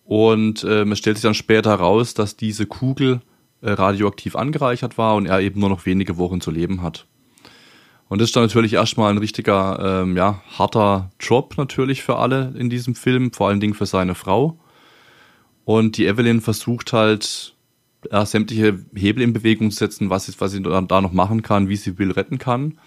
Und 0.05 0.63
äh, 0.63 0.83
es 0.83 0.97
stellt 0.99 1.17
sich 1.17 1.23
dann 1.23 1.33
später 1.33 1.71
heraus, 1.71 2.13
dass 2.13 2.37
diese 2.37 2.65
Kugel 2.65 3.19
äh, 3.61 3.71
radioaktiv 3.71 4.35
angereichert 4.35 4.97
war 4.97 5.15
und 5.15 5.25
er 5.25 5.41
eben 5.41 5.59
nur 5.59 5.69
noch 5.69 5.85
wenige 5.85 6.17
Wochen 6.17 6.39
zu 6.39 6.51
leben 6.51 6.81
hat. 6.81 7.07
Und 8.09 8.21
das 8.21 8.29
ist 8.29 8.35
dann 8.35 8.43
natürlich 8.43 8.73
erstmal 8.73 9.11
ein 9.11 9.17
richtiger, 9.17 10.01
ähm, 10.03 10.15
ja, 10.15 10.41
harter 10.57 11.11
Job 11.19 11.55
natürlich 11.57 12.03
für 12.03 12.17
alle 12.17 12.53
in 12.57 12.69
diesem 12.69 12.95
Film, 12.95 13.33
vor 13.33 13.49
allen 13.49 13.59
Dingen 13.59 13.73
für 13.73 13.85
seine 13.85 14.15
Frau. 14.15 14.57
Und 15.65 15.97
die 15.97 16.05
Evelyn 16.05 16.39
versucht 16.39 16.93
halt, 16.93 17.53
ja, 18.09 18.25
sämtliche 18.25 18.79
Hebel 18.95 19.23
in 19.23 19.33
Bewegung 19.33 19.71
zu 19.71 19.79
setzen, 19.79 20.09
was, 20.09 20.39
was 20.39 20.51
sie 20.51 20.61
da 20.61 21.01
noch 21.01 21.11
machen 21.11 21.41
kann, 21.41 21.67
wie 21.67 21.75
sie 21.75 21.97
Will 21.97 22.11
retten 22.11 22.37
kann. 22.37 22.79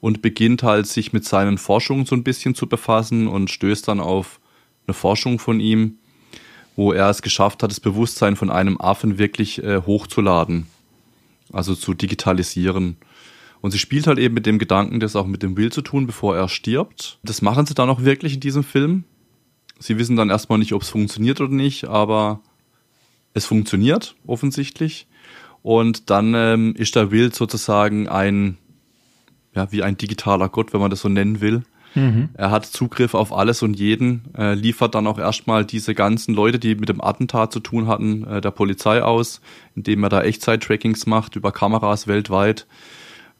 Und 0.00 0.22
beginnt 0.22 0.62
halt, 0.62 0.86
sich 0.86 1.12
mit 1.12 1.24
seinen 1.24 1.58
Forschungen 1.58 2.06
so 2.06 2.14
ein 2.14 2.22
bisschen 2.22 2.54
zu 2.54 2.68
befassen 2.68 3.26
und 3.26 3.50
stößt 3.50 3.88
dann 3.88 4.00
auf 4.00 4.40
eine 4.86 4.94
Forschung 4.94 5.38
von 5.38 5.60
ihm, 5.60 5.98
wo 6.76 6.92
er 6.92 7.10
es 7.10 7.20
geschafft 7.20 7.62
hat, 7.62 7.70
das 7.70 7.80
Bewusstsein 7.80 8.36
von 8.36 8.50
einem 8.50 8.80
Affen 8.80 9.18
wirklich 9.18 9.62
äh, 9.62 9.82
hochzuladen. 9.84 10.66
Also 11.52 11.74
zu 11.74 11.94
digitalisieren. 11.94 12.96
Und 13.60 13.72
sie 13.72 13.78
spielt 13.78 14.06
halt 14.06 14.18
eben 14.18 14.34
mit 14.34 14.46
dem 14.46 14.58
Gedanken, 14.58 15.00
das 15.00 15.16
auch 15.16 15.26
mit 15.26 15.42
dem 15.42 15.56
Will 15.56 15.70
zu 15.70 15.82
tun, 15.82 16.06
bevor 16.06 16.36
er 16.36 16.48
stirbt. 16.48 17.18
Das 17.22 17.42
machen 17.42 17.66
sie 17.66 17.74
dann 17.74 17.90
auch 17.90 18.02
wirklich 18.02 18.34
in 18.34 18.40
diesem 18.40 18.64
Film. 18.64 19.04
Sie 19.78 19.98
wissen 19.98 20.16
dann 20.16 20.30
erstmal 20.30 20.58
nicht, 20.58 20.72
ob 20.72 20.82
es 20.82 20.90
funktioniert 20.90 21.40
oder 21.40 21.52
nicht, 21.52 21.84
aber 21.84 22.40
es 23.34 23.46
funktioniert 23.46 24.14
offensichtlich. 24.26 25.06
Und 25.62 26.10
dann 26.10 26.34
ähm, 26.34 26.74
ist 26.76 26.96
der 26.96 27.10
Will 27.10 27.34
sozusagen 27.34 28.08
ein, 28.08 28.56
ja, 29.54 29.70
wie 29.72 29.82
ein 29.82 29.96
digitaler 29.96 30.48
Gott, 30.48 30.72
wenn 30.72 30.80
man 30.80 30.90
das 30.90 31.00
so 31.00 31.08
nennen 31.08 31.40
will. 31.40 31.62
Mhm. 31.94 32.30
Er 32.34 32.50
hat 32.50 32.66
Zugriff 32.66 33.14
auf 33.14 33.32
alles 33.32 33.62
und 33.62 33.78
jeden, 33.78 34.22
äh, 34.36 34.54
liefert 34.54 34.94
dann 34.94 35.06
auch 35.06 35.18
erstmal 35.18 35.64
diese 35.64 35.94
ganzen 35.94 36.34
Leute, 36.34 36.58
die 36.58 36.76
mit 36.76 36.88
dem 36.88 37.00
Attentat 37.00 37.52
zu 37.52 37.60
tun 37.60 37.88
hatten, 37.88 38.24
äh, 38.24 38.40
der 38.40 38.52
Polizei 38.52 39.02
aus, 39.02 39.40
indem 39.74 40.04
er 40.04 40.08
da 40.08 40.22
Echtzeit-Trackings 40.22 41.06
macht 41.06 41.36
über 41.36 41.52
Kameras 41.52 42.06
weltweit. 42.06 42.66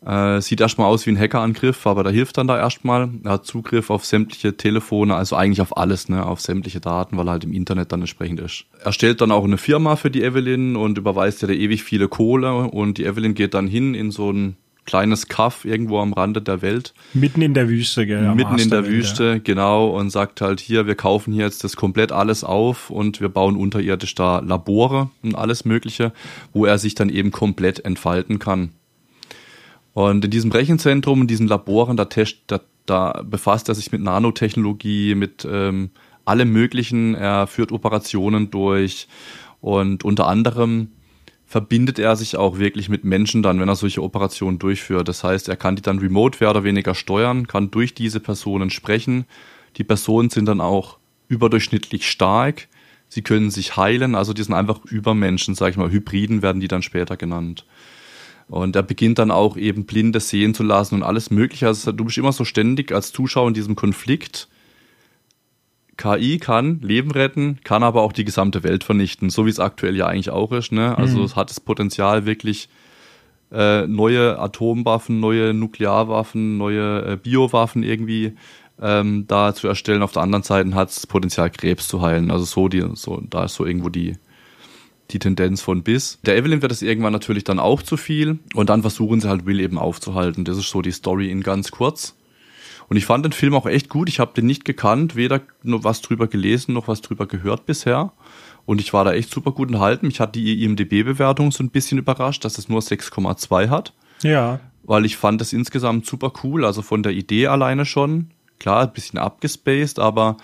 Äh, 0.04 0.40
sieht 0.40 0.60
erstmal 0.60 0.86
aus 0.86 1.04
wie 1.04 1.10
ein 1.10 1.18
Hackerangriff, 1.18 1.86
aber 1.86 2.02
da 2.02 2.10
hilft 2.10 2.38
dann 2.38 2.46
da 2.46 2.58
erstmal. 2.58 3.10
Er 3.22 3.32
hat 3.32 3.44
Zugriff 3.44 3.90
auf 3.90 4.06
sämtliche 4.06 4.56
Telefone, 4.56 5.14
also 5.14 5.36
eigentlich 5.36 5.60
auf 5.60 5.76
alles, 5.76 6.08
ne, 6.08 6.24
auf 6.24 6.40
sämtliche 6.40 6.80
Daten, 6.80 7.18
weil 7.18 7.28
er 7.28 7.32
halt 7.32 7.44
im 7.44 7.52
Internet 7.52 7.92
dann 7.92 8.00
entsprechend 8.00 8.40
ist. 8.40 8.64
Er 8.82 8.92
stellt 8.92 9.20
dann 9.20 9.30
auch 9.30 9.44
eine 9.44 9.58
Firma 9.58 9.96
für 9.96 10.10
die 10.10 10.22
Evelyn 10.22 10.76
und 10.76 10.96
überweist 10.96 11.42
ja 11.42 11.48
da 11.48 11.54
ewig 11.54 11.84
viele 11.84 12.08
Kohle 12.08 12.54
und 12.54 12.96
die 12.96 13.04
Evelyn 13.04 13.34
geht 13.34 13.52
dann 13.52 13.66
hin 13.66 13.94
in 13.94 14.10
so 14.10 14.32
ein 14.32 14.56
kleines 14.86 15.28
Kaff 15.28 15.64
irgendwo 15.64 16.00
am 16.00 16.12
Rande 16.14 16.40
der 16.42 16.62
Welt. 16.62 16.94
Mitten 17.12 17.42
in 17.42 17.54
der 17.54 17.68
Wüste, 17.68 18.06
gell? 18.06 18.34
Mitten 18.34 18.58
in 18.58 18.70
der, 18.70 18.86
Wüste, 18.86 19.38
genau, 19.38 19.88
und 19.88 20.10
sagt 20.10 20.40
halt 20.40 20.60
hier, 20.60 20.86
wir 20.86 20.94
kaufen 20.94 21.32
hier 21.32 21.44
jetzt 21.44 21.62
das 21.62 21.76
komplett 21.76 22.10
alles 22.10 22.42
auf 22.42 22.90
und 22.90 23.20
wir 23.20 23.28
bauen 23.28 23.54
unterirdisch 23.54 24.14
da 24.14 24.40
Labore 24.40 25.10
und 25.22 25.34
alles 25.34 25.64
Mögliche, 25.64 26.12
wo 26.52 26.64
er 26.64 26.78
sich 26.78 26.94
dann 26.94 27.08
eben 27.08 27.30
komplett 27.30 27.84
entfalten 27.84 28.38
kann. 28.38 28.70
Und 29.92 30.24
in 30.24 30.30
diesem 30.30 30.52
Rechenzentrum, 30.52 31.22
in 31.22 31.26
diesen 31.26 31.48
Laboren, 31.48 31.96
da, 31.96 32.06
da, 32.46 32.60
da 32.86 33.22
befasst 33.24 33.68
er 33.68 33.74
sich 33.74 33.92
mit 33.92 34.00
Nanotechnologie, 34.00 35.14
mit 35.14 35.46
ähm, 35.50 35.90
allem 36.24 36.52
Möglichen. 36.52 37.14
Er 37.14 37.46
führt 37.46 37.72
Operationen 37.72 38.50
durch 38.50 39.08
und 39.60 40.04
unter 40.04 40.26
anderem 40.26 40.92
verbindet 41.50 41.98
er 41.98 42.14
sich 42.14 42.36
auch 42.36 42.58
wirklich 42.58 42.88
mit 42.88 43.02
Menschen 43.02 43.42
dann, 43.42 43.58
wenn 43.58 43.68
er 43.68 43.74
solche 43.74 44.04
Operationen 44.04 44.60
durchführt. 44.60 45.08
Das 45.08 45.24
heißt, 45.24 45.48
er 45.48 45.56
kann 45.56 45.74
die 45.74 45.82
dann 45.82 45.98
remote 45.98 46.38
mehr 46.40 46.50
oder 46.50 46.62
weniger 46.62 46.94
steuern, 46.94 47.48
kann 47.48 47.72
durch 47.72 47.92
diese 47.92 48.20
Personen 48.20 48.70
sprechen. 48.70 49.24
Die 49.76 49.82
Personen 49.82 50.30
sind 50.30 50.46
dann 50.46 50.60
auch 50.60 50.98
überdurchschnittlich 51.26 52.08
stark. 52.08 52.68
Sie 53.08 53.22
können 53.22 53.50
sich 53.50 53.76
heilen, 53.76 54.14
also 54.14 54.32
die 54.32 54.44
sind 54.44 54.54
einfach 54.54 54.84
Übermenschen, 54.84 55.56
sag 55.56 55.70
ich 55.70 55.76
mal. 55.76 55.90
Hybriden 55.90 56.42
werden 56.42 56.60
die 56.60 56.68
dann 56.68 56.82
später 56.82 57.16
genannt. 57.16 57.66
Und 58.50 58.74
er 58.74 58.82
beginnt 58.82 59.20
dann 59.20 59.30
auch 59.30 59.56
eben 59.56 59.86
Blinde 59.86 60.18
sehen 60.18 60.54
zu 60.54 60.64
lassen 60.64 60.96
und 60.96 61.02
alles 61.04 61.30
Mögliche. 61.30 61.68
Also 61.68 61.92
du 61.92 62.04
bist 62.04 62.18
immer 62.18 62.32
so 62.32 62.44
ständig 62.44 62.90
als 62.90 63.12
Zuschauer 63.12 63.46
in 63.46 63.54
diesem 63.54 63.76
Konflikt. 63.76 64.48
KI 65.96 66.38
kann 66.38 66.80
Leben 66.80 67.12
retten, 67.12 67.58
kann 67.62 67.84
aber 67.84 68.02
auch 68.02 68.12
die 68.12 68.24
gesamte 68.24 68.64
Welt 68.64 68.82
vernichten, 68.82 69.30
so 69.30 69.46
wie 69.46 69.50
es 69.50 69.60
aktuell 69.60 69.94
ja 69.94 70.06
eigentlich 70.06 70.30
auch 70.30 70.50
ist. 70.50 70.72
Ne? 70.72 70.98
Also 70.98 71.18
mhm. 71.18 71.24
es 71.24 71.36
hat 71.36 71.50
das 71.50 71.60
Potenzial 71.60 72.26
wirklich 72.26 72.68
äh, 73.52 73.86
neue 73.86 74.38
Atomwaffen, 74.40 75.20
neue 75.20 75.54
Nuklearwaffen, 75.54 76.56
neue 76.56 77.04
äh, 77.04 77.16
Biowaffen 77.16 77.84
irgendwie 77.84 78.32
ähm, 78.82 79.26
da 79.28 79.54
zu 79.54 79.68
erstellen. 79.68 80.02
Auf 80.02 80.12
der 80.12 80.22
anderen 80.22 80.42
Seite 80.42 80.74
hat 80.74 80.88
es 80.88 80.96
das 80.96 81.06
Potenzial 81.06 81.50
Krebs 81.50 81.86
zu 81.86 82.02
heilen. 82.02 82.32
Also 82.32 82.46
so 82.46 82.68
die, 82.68 82.84
so 82.94 83.22
da 83.28 83.44
ist 83.44 83.54
so 83.54 83.64
irgendwo 83.64 83.90
die 83.90 84.16
die 85.10 85.18
Tendenz 85.18 85.60
von 85.60 85.82
bis. 85.82 86.18
Der 86.24 86.36
Evelyn 86.36 86.62
wird 86.62 86.72
es 86.72 86.82
irgendwann 86.82 87.12
natürlich 87.12 87.44
dann 87.44 87.58
auch 87.58 87.82
zu 87.82 87.96
viel 87.96 88.38
und 88.54 88.70
dann 88.70 88.82
versuchen 88.82 89.20
sie 89.20 89.28
halt 89.28 89.46
Will 89.46 89.60
eben 89.60 89.78
aufzuhalten. 89.78 90.44
Das 90.44 90.56
ist 90.56 90.70
so 90.70 90.82
die 90.82 90.92
Story 90.92 91.30
in 91.30 91.42
ganz 91.42 91.70
kurz. 91.70 92.16
Und 92.88 92.96
ich 92.96 93.06
fand 93.06 93.24
den 93.24 93.32
Film 93.32 93.54
auch 93.54 93.66
echt 93.66 93.88
gut. 93.88 94.08
Ich 94.08 94.18
habe 94.18 94.34
den 94.34 94.46
nicht 94.46 94.64
gekannt, 94.64 95.14
weder 95.14 95.40
nur 95.62 95.84
was 95.84 96.02
drüber 96.02 96.26
gelesen 96.26 96.74
noch 96.74 96.88
was 96.88 97.00
drüber 97.00 97.26
gehört 97.26 97.64
bisher. 97.64 98.12
Und 98.66 98.80
ich 98.80 98.92
war 98.92 99.04
da 99.04 99.12
echt 99.12 99.30
super 99.30 99.52
gut 99.52 99.70
enthalten. 99.70 100.08
Mich 100.08 100.18
hat 100.18 100.34
die 100.34 100.64
IMDB-Bewertung 100.64 101.52
so 101.52 101.62
ein 101.62 101.70
bisschen 101.70 101.98
überrascht, 101.98 102.44
dass 102.44 102.58
es 102.58 102.68
nur 102.68 102.80
6,2 102.80 103.68
hat. 103.68 103.92
Ja. 104.22 104.58
Weil 104.82 105.04
ich 105.04 105.16
fand 105.16 105.40
das 105.40 105.52
insgesamt 105.52 106.04
super 106.04 106.32
cool. 106.42 106.64
Also 106.64 106.82
von 106.82 107.04
der 107.04 107.12
Idee 107.12 107.46
alleine 107.46 107.86
schon. 107.86 108.30
Klar, 108.58 108.82
ein 108.82 108.92
bisschen 108.92 109.18
abgespaced, 109.20 110.00
aber 110.00 110.36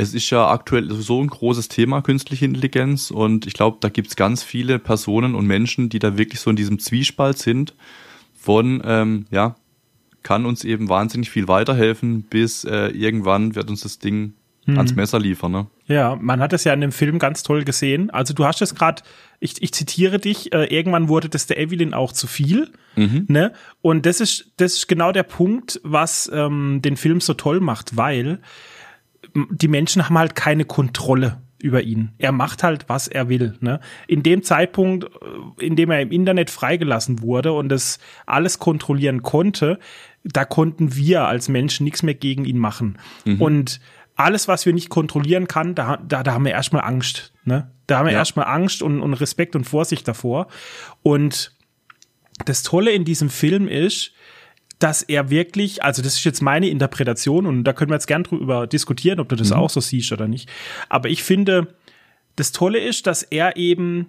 es 0.00 0.14
ist 0.14 0.30
ja 0.30 0.48
aktuell 0.48 0.90
so 0.90 1.22
ein 1.22 1.26
großes 1.26 1.68
Thema, 1.68 2.00
künstliche 2.00 2.46
Intelligenz. 2.46 3.10
Und 3.10 3.46
ich 3.46 3.52
glaube, 3.52 3.78
da 3.80 3.88
gibt 3.88 4.08
es 4.08 4.16
ganz 4.16 4.42
viele 4.42 4.78
Personen 4.78 5.34
und 5.34 5.46
Menschen, 5.46 5.88
die 5.88 5.98
da 5.98 6.16
wirklich 6.16 6.40
so 6.40 6.50
in 6.50 6.56
diesem 6.56 6.78
Zwiespalt 6.78 7.38
sind 7.38 7.74
von, 8.34 8.82
ähm, 8.84 9.26
ja, 9.30 9.56
kann 10.22 10.46
uns 10.46 10.64
eben 10.64 10.88
wahnsinnig 10.88 11.30
viel 11.30 11.48
weiterhelfen, 11.48 12.22
bis 12.22 12.64
äh, 12.64 12.88
irgendwann 12.88 13.54
wird 13.54 13.70
uns 13.70 13.82
das 13.82 13.98
Ding 13.98 14.34
mhm. 14.66 14.76
ans 14.78 14.94
Messer 14.94 15.18
liefern. 15.18 15.52
Ne? 15.52 15.66
Ja, 15.86 16.16
man 16.20 16.40
hat 16.40 16.52
es 16.52 16.64
ja 16.64 16.72
in 16.72 16.80
dem 16.80 16.92
Film 16.92 17.18
ganz 17.18 17.42
toll 17.42 17.64
gesehen. 17.64 18.10
Also 18.10 18.32
du 18.34 18.44
hast 18.44 18.62
es 18.62 18.74
gerade, 18.74 19.02
ich, 19.38 19.62
ich 19.62 19.72
zitiere 19.72 20.18
dich, 20.18 20.52
äh, 20.52 20.64
irgendwann 20.64 21.08
wurde 21.08 21.28
das 21.28 21.46
der 21.46 21.58
Evelyn 21.58 21.94
auch 21.94 22.12
zu 22.12 22.26
viel. 22.26 22.70
Mhm. 22.96 23.26
Ne? 23.28 23.52
Und 23.82 24.06
das 24.06 24.20
ist, 24.20 24.52
das 24.56 24.74
ist 24.74 24.88
genau 24.88 25.12
der 25.12 25.22
Punkt, 25.24 25.80
was 25.84 26.30
ähm, 26.32 26.80
den 26.82 26.96
Film 26.96 27.20
so 27.20 27.34
toll 27.34 27.60
macht, 27.60 27.96
weil 27.96 28.40
die 29.34 29.68
Menschen 29.68 30.04
haben 30.04 30.18
halt 30.18 30.34
keine 30.34 30.64
Kontrolle 30.64 31.40
über 31.62 31.82
ihn. 31.82 32.12
Er 32.18 32.32
macht 32.32 32.62
halt, 32.62 32.88
was 32.88 33.06
er 33.06 33.28
will. 33.28 33.54
Ne? 33.60 33.80
In 34.06 34.22
dem 34.22 34.42
Zeitpunkt, 34.42 35.04
äh, 35.04 35.64
in 35.64 35.76
dem 35.76 35.90
er 35.90 36.00
im 36.00 36.10
Internet 36.10 36.50
freigelassen 36.50 37.20
wurde 37.20 37.52
und 37.52 37.68
das 37.68 37.98
alles 38.26 38.58
kontrollieren 38.58 39.22
konnte, 39.22 39.78
da 40.24 40.44
konnten 40.44 40.96
wir 40.96 41.26
als 41.26 41.48
Menschen 41.48 41.84
nichts 41.84 42.02
mehr 42.02 42.14
gegen 42.14 42.44
ihn 42.44 42.58
machen. 42.58 42.98
Mhm. 43.24 43.40
Und 43.40 43.80
alles, 44.16 44.48
was 44.48 44.66
wir 44.66 44.72
nicht 44.72 44.90
kontrollieren 44.90 45.48
kann, 45.48 45.74
da, 45.74 45.96
da, 45.96 46.22
da 46.22 46.32
haben 46.32 46.44
wir 46.44 46.52
erstmal 46.52 46.84
Angst. 46.84 47.32
Ne? 47.44 47.70
Da 47.86 47.98
haben 47.98 48.06
wir 48.06 48.12
ja. 48.12 48.18
erstmal 48.18 48.46
Angst 48.46 48.82
und, 48.82 49.00
und 49.00 49.14
Respekt 49.14 49.56
und 49.56 49.64
Vorsicht 49.64 50.06
davor. 50.06 50.48
Und 51.02 51.56
das 52.44 52.62
Tolle 52.62 52.90
in 52.92 53.04
diesem 53.04 53.30
Film 53.30 53.68
ist, 53.68 54.12
dass 54.80 55.02
er 55.02 55.30
wirklich, 55.30 55.84
also 55.84 56.02
das 56.02 56.14
ist 56.14 56.24
jetzt 56.24 56.42
meine 56.42 56.68
Interpretation 56.68 57.46
und 57.46 57.64
da 57.64 57.72
können 57.72 57.90
wir 57.90 57.94
jetzt 57.94 58.06
gern 58.06 58.24
drüber 58.24 58.66
diskutieren, 58.66 59.20
ob 59.20 59.28
du 59.28 59.36
das 59.36 59.50
mhm. 59.50 59.56
auch 59.56 59.70
so 59.70 59.80
siehst 59.80 60.10
oder 60.10 60.26
nicht. 60.26 60.50
Aber 60.88 61.08
ich 61.08 61.22
finde, 61.22 61.74
das 62.36 62.50
Tolle 62.50 62.80
ist, 62.80 63.06
dass 63.06 63.22
er 63.22 63.56
eben 63.56 64.08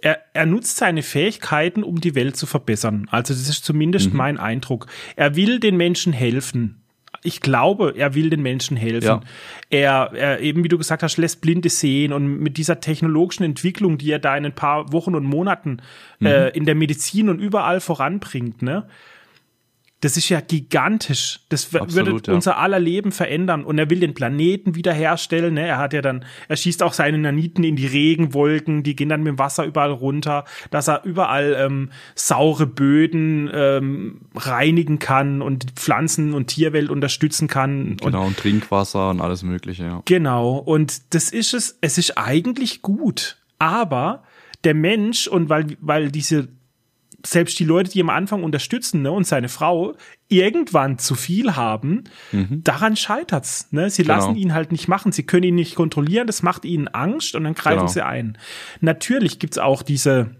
er, 0.00 0.20
er 0.32 0.46
nutzt 0.46 0.76
seine 0.76 1.02
Fähigkeiten, 1.02 1.82
um 1.82 2.00
die 2.00 2.14
Welt 2.14 2.36
zu 2.36 2.46
verbessern. 2.46 3.08
Also 3.10 3.34
das 3.34 3.48
ist 3.48 3.64
zumindest 3.64 4.10
mhm. 4.10 4.16
mein 4.16 4.38
Eindruck. 4.38 4.86
Er 5.16 5.34
will 5.34 5.58
den 5.58 5.76
Menschen 5.76 6.12
helfen 6.12 6.82
ich 7.22 7.40
glaube, 7.40 7.94
er 7.96 8.14
will 8.14 8.30
den 8.30 8.42
Menschen 8.42 8.76
helfen. 8.76 9.06
Ja. 9.06 9.20
Er, 9.70 10.12
er, 10.14 10.40
eben 10.40 10.62
wie 10.64 10.68
du 10.68 10.78
gesagt 10.78 11.02
hast, 11.02 11.16
lässt 11.16 11.40
Blinde 11.40 11.68
sehen 11.68 12.12
und 12.12 12.38
mit 12.38 12.56
dieser 12.56 12.80
technologischen 12.80 13.44
Entwicklung, 13.44 13.98
die 13.98 14.12
er 14.12 14.18
da 14.18 14.36
in 14.36 14.46
ein 14.46 14.54
paar 14.54 14.92
Wochen 14.92 15.14
und 15.14 15.24
Monaten 15.24 15.78
mhm. 16.20 16.26
äh, 16.26 16.48
in 16.50 16.64
der 16.64 16.74
Medizin 16.74 17.28
und 17.28 17.40
überall 17.40 17.80
voranbringt, 17.80 18.62
ne? 18.62 18.86
Das 20.00 20.16
ist 20.16 20.28
ja 20.28 20.40
gigantisch. 20.40 21.40
Das 21.48 21.74
Absolut, 21.74 22.12
würde 22.12 22.30
ja. 22.30 22.34
unser 22.34 22.58
aller 22.58 22.78
Leben 22.78 23.10
verändern. 23.10 23.64
Und 23.64 23.78
er 23.78 23.90
will 23.90 23.98
den 23.98 24.14
Planeten 24.14 24.76
wiederherstellen. 24.76 25.54
Ne? 25.54 25.66
Er 25.66 25.78
hat 25.78 25.92
ja 25.92 26.02
dann, 26.02 26.24
er 26.46 26.56
schießt 26.56 26.84
auch 26.84 26.92
seine 26.92 27.18
Naniten 27.18 27.64
in 27.64 27.74
die 27.74 27.86
Regenwolken, 27.86 28.84
die 28.84 28.94
gehen 28.94 29.08
dann 29.08 29.24
mit 29.24 29.32
dem 29.32 29.38
Wasser 29.38 29.64
überall 29.64 29.90
runter, 29.90 30.44
dass 30.70 30.88
er 30.88 31.04
überall 31.04 31.56
ähm, 31.58 31.90
saure 32.14 32.66
Böden 32.66 33.50
ähm, 33.52 34.20
reinigen 34.36 35.00
kann 35.00 35.42
und 35.42 35.72
Pflanzen- 35.72 36.32
und 36.32 36.46
Tierwelt 36.46 36.90
unterstützen 36.90 37.48
kann. 37.48 37.96
Genau, 37.96 38.20
und, 38.20 38.26
und 38.28 38.36
Trinkwasser 38.36 39.10
und 39.10 39.20
alles 39.20 39.42
Mögliche, 39.42 39.82
ja. 39.82 40.02
Genau. 40.04 40.58
Und 40.58 41.12
das 41.14 41.30
ist 41.30 41.54
es, 41.54 41.76
es 41.80 41.98
ist 41.98 42.16
eigentlich 42.16 42.82
gut. 42.82 43.36
Aber 43.58 44.22
der 44.64 44.74
Mensch 44.74 45.26
und 45.26 45.48
weil, 45.48 45.76
weil 45.80 46.10
diese 46.10 46.48
selbst 47.30 47.58
die 47.58 47.64
Leute, 47.64 47.90
die 47.90 48.00
am 48.00 48.10
Anfang 48.10 48.42
unterstützen, 48.42 49.02
ne, 49.02 49.12
und 49.12 49.26
seine 49.26 49.48
Frau 49.48 49.94
irgendwann 50.28 50.98
zu 50.98 51.14
viel 51.14 51.56
haben, 51.56 52.04
mhm. 52.32 52.62
daran 52.64 52.96
scheitert's. 52.96 53.68
Ne? 53.70 53.90
Sie 53.90 54.02
genau. 54.02 54.16
lassen 54.16 54.36
ihn 54.36 54.54
halt 54.54 54.72
nicht 54.72 54.88
machen, 54.88 55.12
sie 55.12 55.24
können 55.24 55.44
ihn 55.44 55.54
nicht 55.54 55.74
kontrollieren, 55.74 56.26
das 56.26 56.42
macht 56.42 56.64
ihnen 56.64 56.88
Angst 56.88 57.34
und 57.34 57.44
dann 57.44 57.54
greifen 57.54 57.80
genau. 57.80 57.92
sie 57.92 58.04
ein. 58.04 58.38
Natürlich 58.80 59.38
gibt's 59.38 59.58
auch 59.58 59.82
diese 59.82 60.36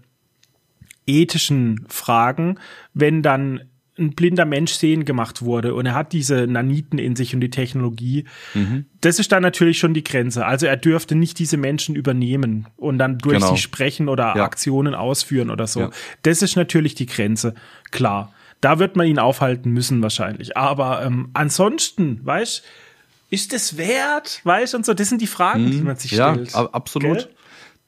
ethischen 1.05 1.85
Fragen, 1.87 2.59
wenn 2.93 3.21
dann 3.21 3.68
ein 3.99 4.11
blinder 4.11 4.45
Mensch 4.45 4.73
sehen 4.73 5.05
gemacht 5.05 5.41
wurde 5.41 5.73
und 5.75 5.85
er 5.85 5.93
hat 5.93 6.13
diese 6.13 6.47
Naniten 6.47 6.97
in 6.97 7.15
sich 7.15 7.33
und 7.33 7.41
die 7.41 7.49
Technologie. 7.49 8.25
Mhm. 8.53 8.85
Das 9.01 9.19
ist 9.19 9.31
dann 9.31 9.43
natürlich 9.43 9.77
schon 9.77 9.93
die 9.93 10.03
Grenze. 10.03 10.45
Also 10.45 10.65
er 10.65 10.77
dürfte 10.77 11.15
nicht 11.15 11.39
diese 11.39 11.57
Menschen 11.57 11.95
übernehmen 11.95 12.67
und 12.77 12.97
dann 12.97 13.17
durch 13.17 13.39
genau. 13.39 13.55
sie 13.55 13.61
sprechen 13.61 14.09
oder 14.09 14.33
ja. 14.35 14.43
Aktionen 14.43 14.95
ausführen 14.95 15.49
oder 15.49 15.67
so. 15.67 15.81
Ja. 15.81 15.89
Das 16.23 16.41
ist 16.41 16.55
natürlich 16.55 16.95
die 16.95 17.05
Grenze, 17.05 17.53
klar. 17.91 18.33
Da 18.61 18.79
wird 18.79 18.95
man 18.95 19.07
ihn 19.07 19.19
aufhalten 19.19 19.71
müssen 19.71 20.01
wahrscheinlich. 20.01 20.57
Aber 20.57 21.03
ähm, 21.03 21.29
ansonsten, 21.33 22.19
weißt 22.25 22.63
ist 23.29 23.53
es 23.53 23.77
wert, 23.77 24.41
weißt 24.43 24.75
und 24.75 24.85
so. 24.85 24.93
Das 24.93 25.09
sind 25.09 25.21
die 25.21 25.27
Fragen, 25.27 25.65
mhm. 25.65 25.71
die 25.71 25.81
man 25.81 25.95
sich 25.95 26.11
ja, 26.11 26.33
stellt. 26.33 26.53
Ja, 26.53 26.69
absolut. 26.71 27.19
Gell? 27.19 27.29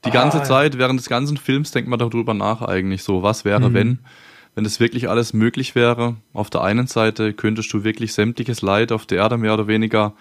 Die 0.06 0.12
ganze 0.12 0.42
ah. 0.42 0.44
Zeit, 0.44 0.78
während 0.78 1.00
des 1.00 1.10
ganzen 1.10 1.38
Films, 1.38 1.72
denkt 1.72 1.90
man 1.90 2.00
darüber 2.00 2.34
nach 2.34 2.62
eigentlich 2.62 3.04
so, 3.04 3.22
was 3.24 3.46
wäre, 3.46 3.70
mhm. 3.70 3.74
wenn 3.74 4.00
wenn 4.56 4.64
das 4.64 4.80
wirklich 4.80 5.10
alles 5.10 5.34
möglich 5.34 5.76
wäre, 5.76 6.18
auf 6.34 6.50
der 6.50 6.62
einen 6.62 6.88
Seite 6.88 7.34
könntest 7.34 7.72
du 7.74 7.84
wirklich 7.84 8.14
sämtliches 8.14 8.62
Leid 8.62 8.92
auf 8.92 9.06
der 9.06 9.20
Erde 9.20 9.38
mehr 9.38 9.54
oder 9.54 9.68
weniger 9.68 10.14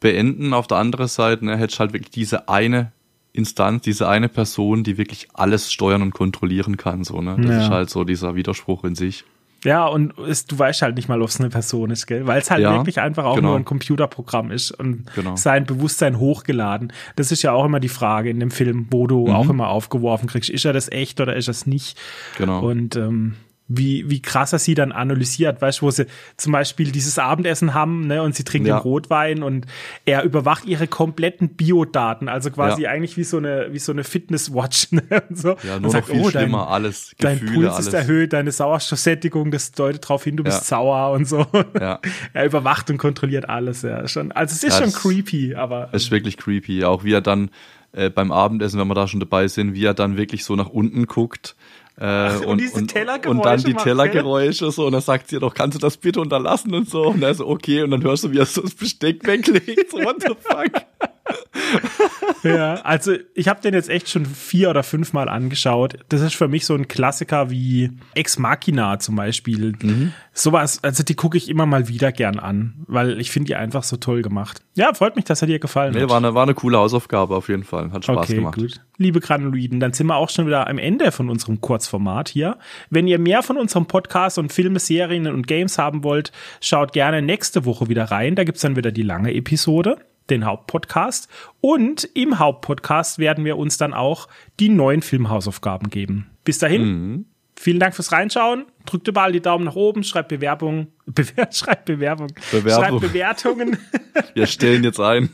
beenden, 0.00 0.54
auf 0.54 0.66
der 0.66 0.78
anderen 0.78 1.08
Seite 1.08 1.44
ne, 1.44 1.56
hättest 1.56 1.78
du 1.78 1.80
halt 1.80 1.92
wirklich 1.92 2.10
diese 2.10 2.48
eine 2.48 2.92
Instanz, 3.32 3.82
diese 3.82 4.08
eine 4.08 4.28
Person, 4.28 4.84
die 4.84 4.96
wirklich 4.96 5.28
alles 5.34 5.72
steuern 5.72 6.02
und 6.02 6.14
kontrollieren 6.14 6.76
kann. 6.76 7.04
So, 7.04 7.20
ne? 7.20 7.36
Das 7.36 7.50
ja. 7.50 7.62
ist 7.62 7.70
halt 7.70 7.90
so 7.90 8.04
dieser 8.04 8.36
Widerspruch 8.36 8.84
in 8.84 8.94
sich. 8.94 9.24
Ja, 9.64 9.86
und 9.86 10.16
es, 10.18 10.44
du 10.44 10.58
weißt 10.58 10.82
halt 10.82 10.96
nicht 10.96 11.08
mal, 11.08 11.22
ob 11.22 11.28
es 11.28 11.40
eine 11.40 11.48
Person 11.48 11.90
ist, 11.90 12.06
gell? 12.06 12.26
Weil 12.26 12.38
es 12.38 12.50
halt 12.50 12.60
ja, 12.60 12.74
wirklich 12.74 13.00
einfach 13.00 13.24
auch 13.24 13.36
genau. 13.36 13.48
nur 13.48 13.56
ein 13.56 13.64
Computerprogramm 13.64 14.50
ist 14.50 14.72
und 14.72 15.06
genau. 15.14 15.36
sein 15.36 15.64
Bewusstsein 15.64 16.18
hochgeladen. 16.18 16.92
Das 17.16 17.32
ist 17.32 17.42
ja 17.42 17.52
auch 17.52 17.64
immer 17.64 17.80
die 17.80 17.88
Frage 17.88 18.28
in 18.28 18.40
dem 18.40 18.50
Film, 18.50 18.88
wo 18.90 19.06
du 19.06 19.26
mhm. 19.26 19.34
auch 19.34 19.48
immer 19.48 19.68
aufgeworfen 19.68 20.28
kriegst, 20.28 20.50
ist 20.50 20.66
er 20.66 20.74
das 20.74 20.92
echt 20.92 21.18
oder 21.20 21.34
ist 21.34 21.48
er 21.48 21.52
es 21.52 21.66
nicht? 21.66 21.98
Genau. 22.36 22.60
Und 22.60 22.94
ähm, 22.96 23.36
wie, 23.66 24.08
wie 24.10 24.20
krass 24.20 24.52
er 24.52 24.58
sie 24.58 24.74
dann 24.74 24.92
analysiert, 24.92 25.62
weißt 25.62 25.80
du, 25.80 25.86
wo 25.86 25.90
sie 25.90 26.06
zum 26.36 26.52
Beispiel 26.52 26.92
dieses 26.92 27.18
Abendessen 27.18 27.72
haben, 27.72 28.06
ne, 28.06 28.22
und 28.22 28.34
sie 28.34 28.44
trinken 28.44 28.68
ja. 28.68 28.76
Rotwein 28.76 29.42
und 29.42 29.66
er 30.04 30.22
überwacht 30.22 30.66
ihre 30.66 30.86
kompletten 30.86 31.50
Biodaten, 31.50 32.28
also 32.28 32.50
quasi 32.50 32.82
ja. 32.82 32.90
eigentlich 32.90 33.16
wie 33.16 33.24
so 33.24 33.38
eine, 33.38 33.68
wie 33.72 33.78
so 33.78 33.92
eine 33.92 34.04
Fitness-Watch, 34.04 34.88
ne, 34.92 35.02
und 35.28 35.38
so. 35.38 35.56
Ja, 35.62 35.78
nur 35.78 35.84
und 35.84 35.90
sagt, 35.90 36.08
viel 36.08 36.20
oh, 36.20 36.30
dein, 36.30 36.42
schlimmer, 36.42 36.68
alles, 36.68 37.14
Gefühle, 37.16 37.40
Dein 37.40 37.54
Puls 37.54 37.74
alles. 37.74 37.86
ist 37.86 37.94
erhöht, 37.94 38.32
deine 38.34 38.52
Sauerstoffsättigung, 38.52 39.50
das 39.50 39.72
deutet 39.72 40.04
darauf 40.04 40.24
hin, 40.24 40.36
du 40.36 40.44
bist 40.44 40.58
ja. 40.58 40.64
sauer 40.64 41.12
und 41.12 41.26
so. 41.26 41.46
Ja. 41.80 42.00
er 42.34 42.44
überwacht 42.44 42.90
und 42.90 42.98
kontrolliert 42.98 43.48
alles, 43.48 43.80
ja, 43.80 44.06
schon. 44.08 44.30
Also 44.32 44.52
es 44.52 44.62
ist 44.62 44.78
schon 44.78 44.92
creepy, 44.92 45.54
aber. 45.54 45.88
Es 45.92 46.04
ist 46.04 46.10
wirklich 46.10 46.36
creepy, 46.36 46.84
auch 46.84 47.02
wie 47.02 47.14
er 47.14 47.22
dann, 47.22 47.48
äh, 47.92 48.10
beim 48.10 48.32
Abendessen, 48.32 48.78
wenn 48.78 48.88
wir 48.88 48.94
da 48.94 49.08
schon 49.08 49.20
dabei 49.20 49.48
sind, 49.48 49.74
wie 49.74 49.84
er 49.84 49.94
dann 49.94 50.16
wirklich 50.16 50.44
so 50.44 50.56
nach 50.56 50.68
unten 50.68 51.06
guckt, 51.06 51.56
äh, 51.96 52.36
und, 52.38 52.46
und, 52.46 52.60
diese 52.60 52.86
Tellergeräusche. 52.86 53.30
Und 53.30 53.44
dann 53.44 53.62
die 53.62 53.74
Tellergeräusche 53.74 54.70
so, 54.70 54.86
und 54.86 54.92
dann 54.92 55.00
sagt 55.00 55.28
sie 55.28 55.38
doch, 55.38 55.54
kannst 55.54 55.76
du 55.76 55.80
das 55.80 55.96
bitte 55.96 56.20
unterlassen 56.20 56.74
und 56.74 56.90
so. 56.90 57.08
Und 57.08 57.22
er 57.22 57.34
so, 57.34 57.46
okay, 57.46 57.82
und 57.82 57.90
dann 57.90 58.02
hörst 58.02 58.24
du, 58.24 58.32
wie 58.32 58.38
er 58.38 58.46
so 58.46 58.62
das 58.62 58.74
Besteck 58.74 59.24
weglegt. 59.26 59.90
So, 59.90 59.98
what 59.98 60.16
the 60.20 60.34
fuck? 60.40 60.82
ja, 62.42 62.74
also 62.82 63.14
ich 63.34 63.48
habe 63.48 63.60
den 63.60 63.74
jetzt 63.74 63.88
echt 63.88 64.08
schon 64.08 64.26
vier 64.26 64.70
oder 64.70 64.82
fünf 64.82 65.12
Mal 65.12 65.28
angeschaut. 65.28 65.98
Das 66.08 66.20
ist 66.20 66.34
für 66.34 66.48
mich 66.48 66.66
so 66.66 66.74
ein 66.74 66.88
Klassiker 66.88 67.50
wie 67.50 67.90
Ex 68.14 68.38
Machina 68.38 68.98
zum 68.98 69.16
Beispiel. 69.16 69.74
Mhm. 69.80 70.12
Sowas, 70.32 70.82
also 70.82 71.02
die 71.02 71.14
gucke 71.14 71.36
ich 71.36 71.48
immer 71.48 71.66
mal 71.66 71.88
wieder 71.88 72.12
gern 72.12 72.38
an, 72.38 72.74
weil 72.86 73.20
ich 73.20 73.30
finde 73.30 73.48
die 73.48 73.54
einfach 73.54 73.84
so 73.84 73.96
toll 73.96 74.22
gemacht. 74.22 74.62
Ja, 74.74 74.92
freut 74.94 75.16
mich, 75.16 75.24
dass 75.24 75.42
er 75.42 75.46
dir 75.46 75.58
gefallen 75.58 75.94
nee, 75.94 76.02
hat. 76.02 76.10
War 76.10 76.16
eine, 76.16 76.34
war 76.34 76.42
eine 76.42 76.54
coole 76.54 76.78
Hausaufgabe 76.78 77.36
auf 77.36 77.48
jeden 77.48 77.64
Fall. 77.64 77.92
Hat 77.92 78.04
Spaß 78.04 78.16
okay, 78.16 78.34
gemacht. 78.36 78.56
Gut. 78.56 78.80
Liebe 78.98 79.20
Granuloiden, 79.20 79.80
dann 79.80 79.92
sind 79.92 80.06
wir 80.06 80.16
auch 80.16 80.30
schon 80.30 80.46
wieder 80.46 80.68
am 80.68 80.78
Ende 80.78 81.12
von 81.12 81.30
unserem 81.30 81.60
Kurzformat 81.60 82.28
hier. 82.28 82.58
Wenn 82.90 83.06
ihr 83.06 83.18
mehr 83.18 83.42
von 83.42 83.56
unserem 83.56 83.86
Podcast 83.86 84.38
und 84.38 84.52
Filme, 84.52 84.78
Serien 84.78 85.26
und 85.26 85.46
Games 85.46 85.78
haben 85.78 86.04
wollt, 86.04 86.32
schaut 86.60 86.92
gerne 86.92 87.22
nächste 87.22 87.64
Woche 87.64 87.88
wieder 87.88 88.04
rein. 88.04 88.34
Da 88.34 88.44
gibt's 88.44 88.62
dann 88.62 88.76
wieder 88.76 88.92
die 88.92 89.02
lange 89.02 89.32
Episode 89.34 89.98
den 90.30 90.44
Hauptpodcast. 90.44 91.28
Und 91.60 92.08
im 92.14 92.38
Hauptpodcast 92.38 93.18
werden 93.18 93.44
wir 93.44 93.56
uns 93.56 93.76
dann 93.76 93.94
auch 93.94 94.28
die 94.60 94.68
neuen 94.68 95.02
Filmhausaufgaben 95.02 95.90
geben. 95.90 96.30
Bis 96.44 96.58
dahin, 96.58 96.82
mhm. 96.82 97.24
vielen 97.56 97.80
Dank 97.80 97.94
fürs 97.94 98.12
Reinschauen. 98.12 98.66
Drückt 98.86 99.08
überall 99.08 99.32
die 99.32 99.40
Daumen 99.40 99.64
nach 99.64 99.76
oben, 99.76 100.04
schreibt 100.04 100.28
Bewerbung, 100.28 100.88
Bewer 101.06 101.50
schreibt 101.52 101.86
Bewerbung, 101.86 102.28
Bewerbung. 102.50 103.00
schreibt 103.00 103.00
Bewertungen. 103.00 103.78
Wir 104.34 104.46
stellen 104.46 104.84
jetzt 104.84 105.00
ein. 105.00 105.30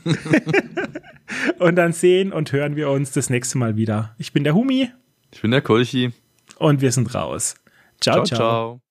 und 1.59 1.75
dann 1.75 1.93
sehen 1.93 2.33
und 2.33 2.51
hören 2.51 2.75
wir 2.75 2.89
uns 2.89 3.11
das 3.11 3.29
nächste 3.29 3.57
Mal 3.57 3.75
wieder. 3.77 4.15
Ich 4.17 4.33
bin 4.33 4.43
der 4.43 4.53
Humi. 4.53 4.89
Ich 5.31 5.41
bin 5.41 5.51
der 5.51 5.61
Kolchi. 5.61 6.11
Und 6.57 6.81
wir 6.81 6.91
sind 6.91 7.15
raus. 7.15 7.55
ciao. 7.99 8.17
ciao. 8.17 8.25
ciao. 8.25 8.37
ciao. 8.37 8.90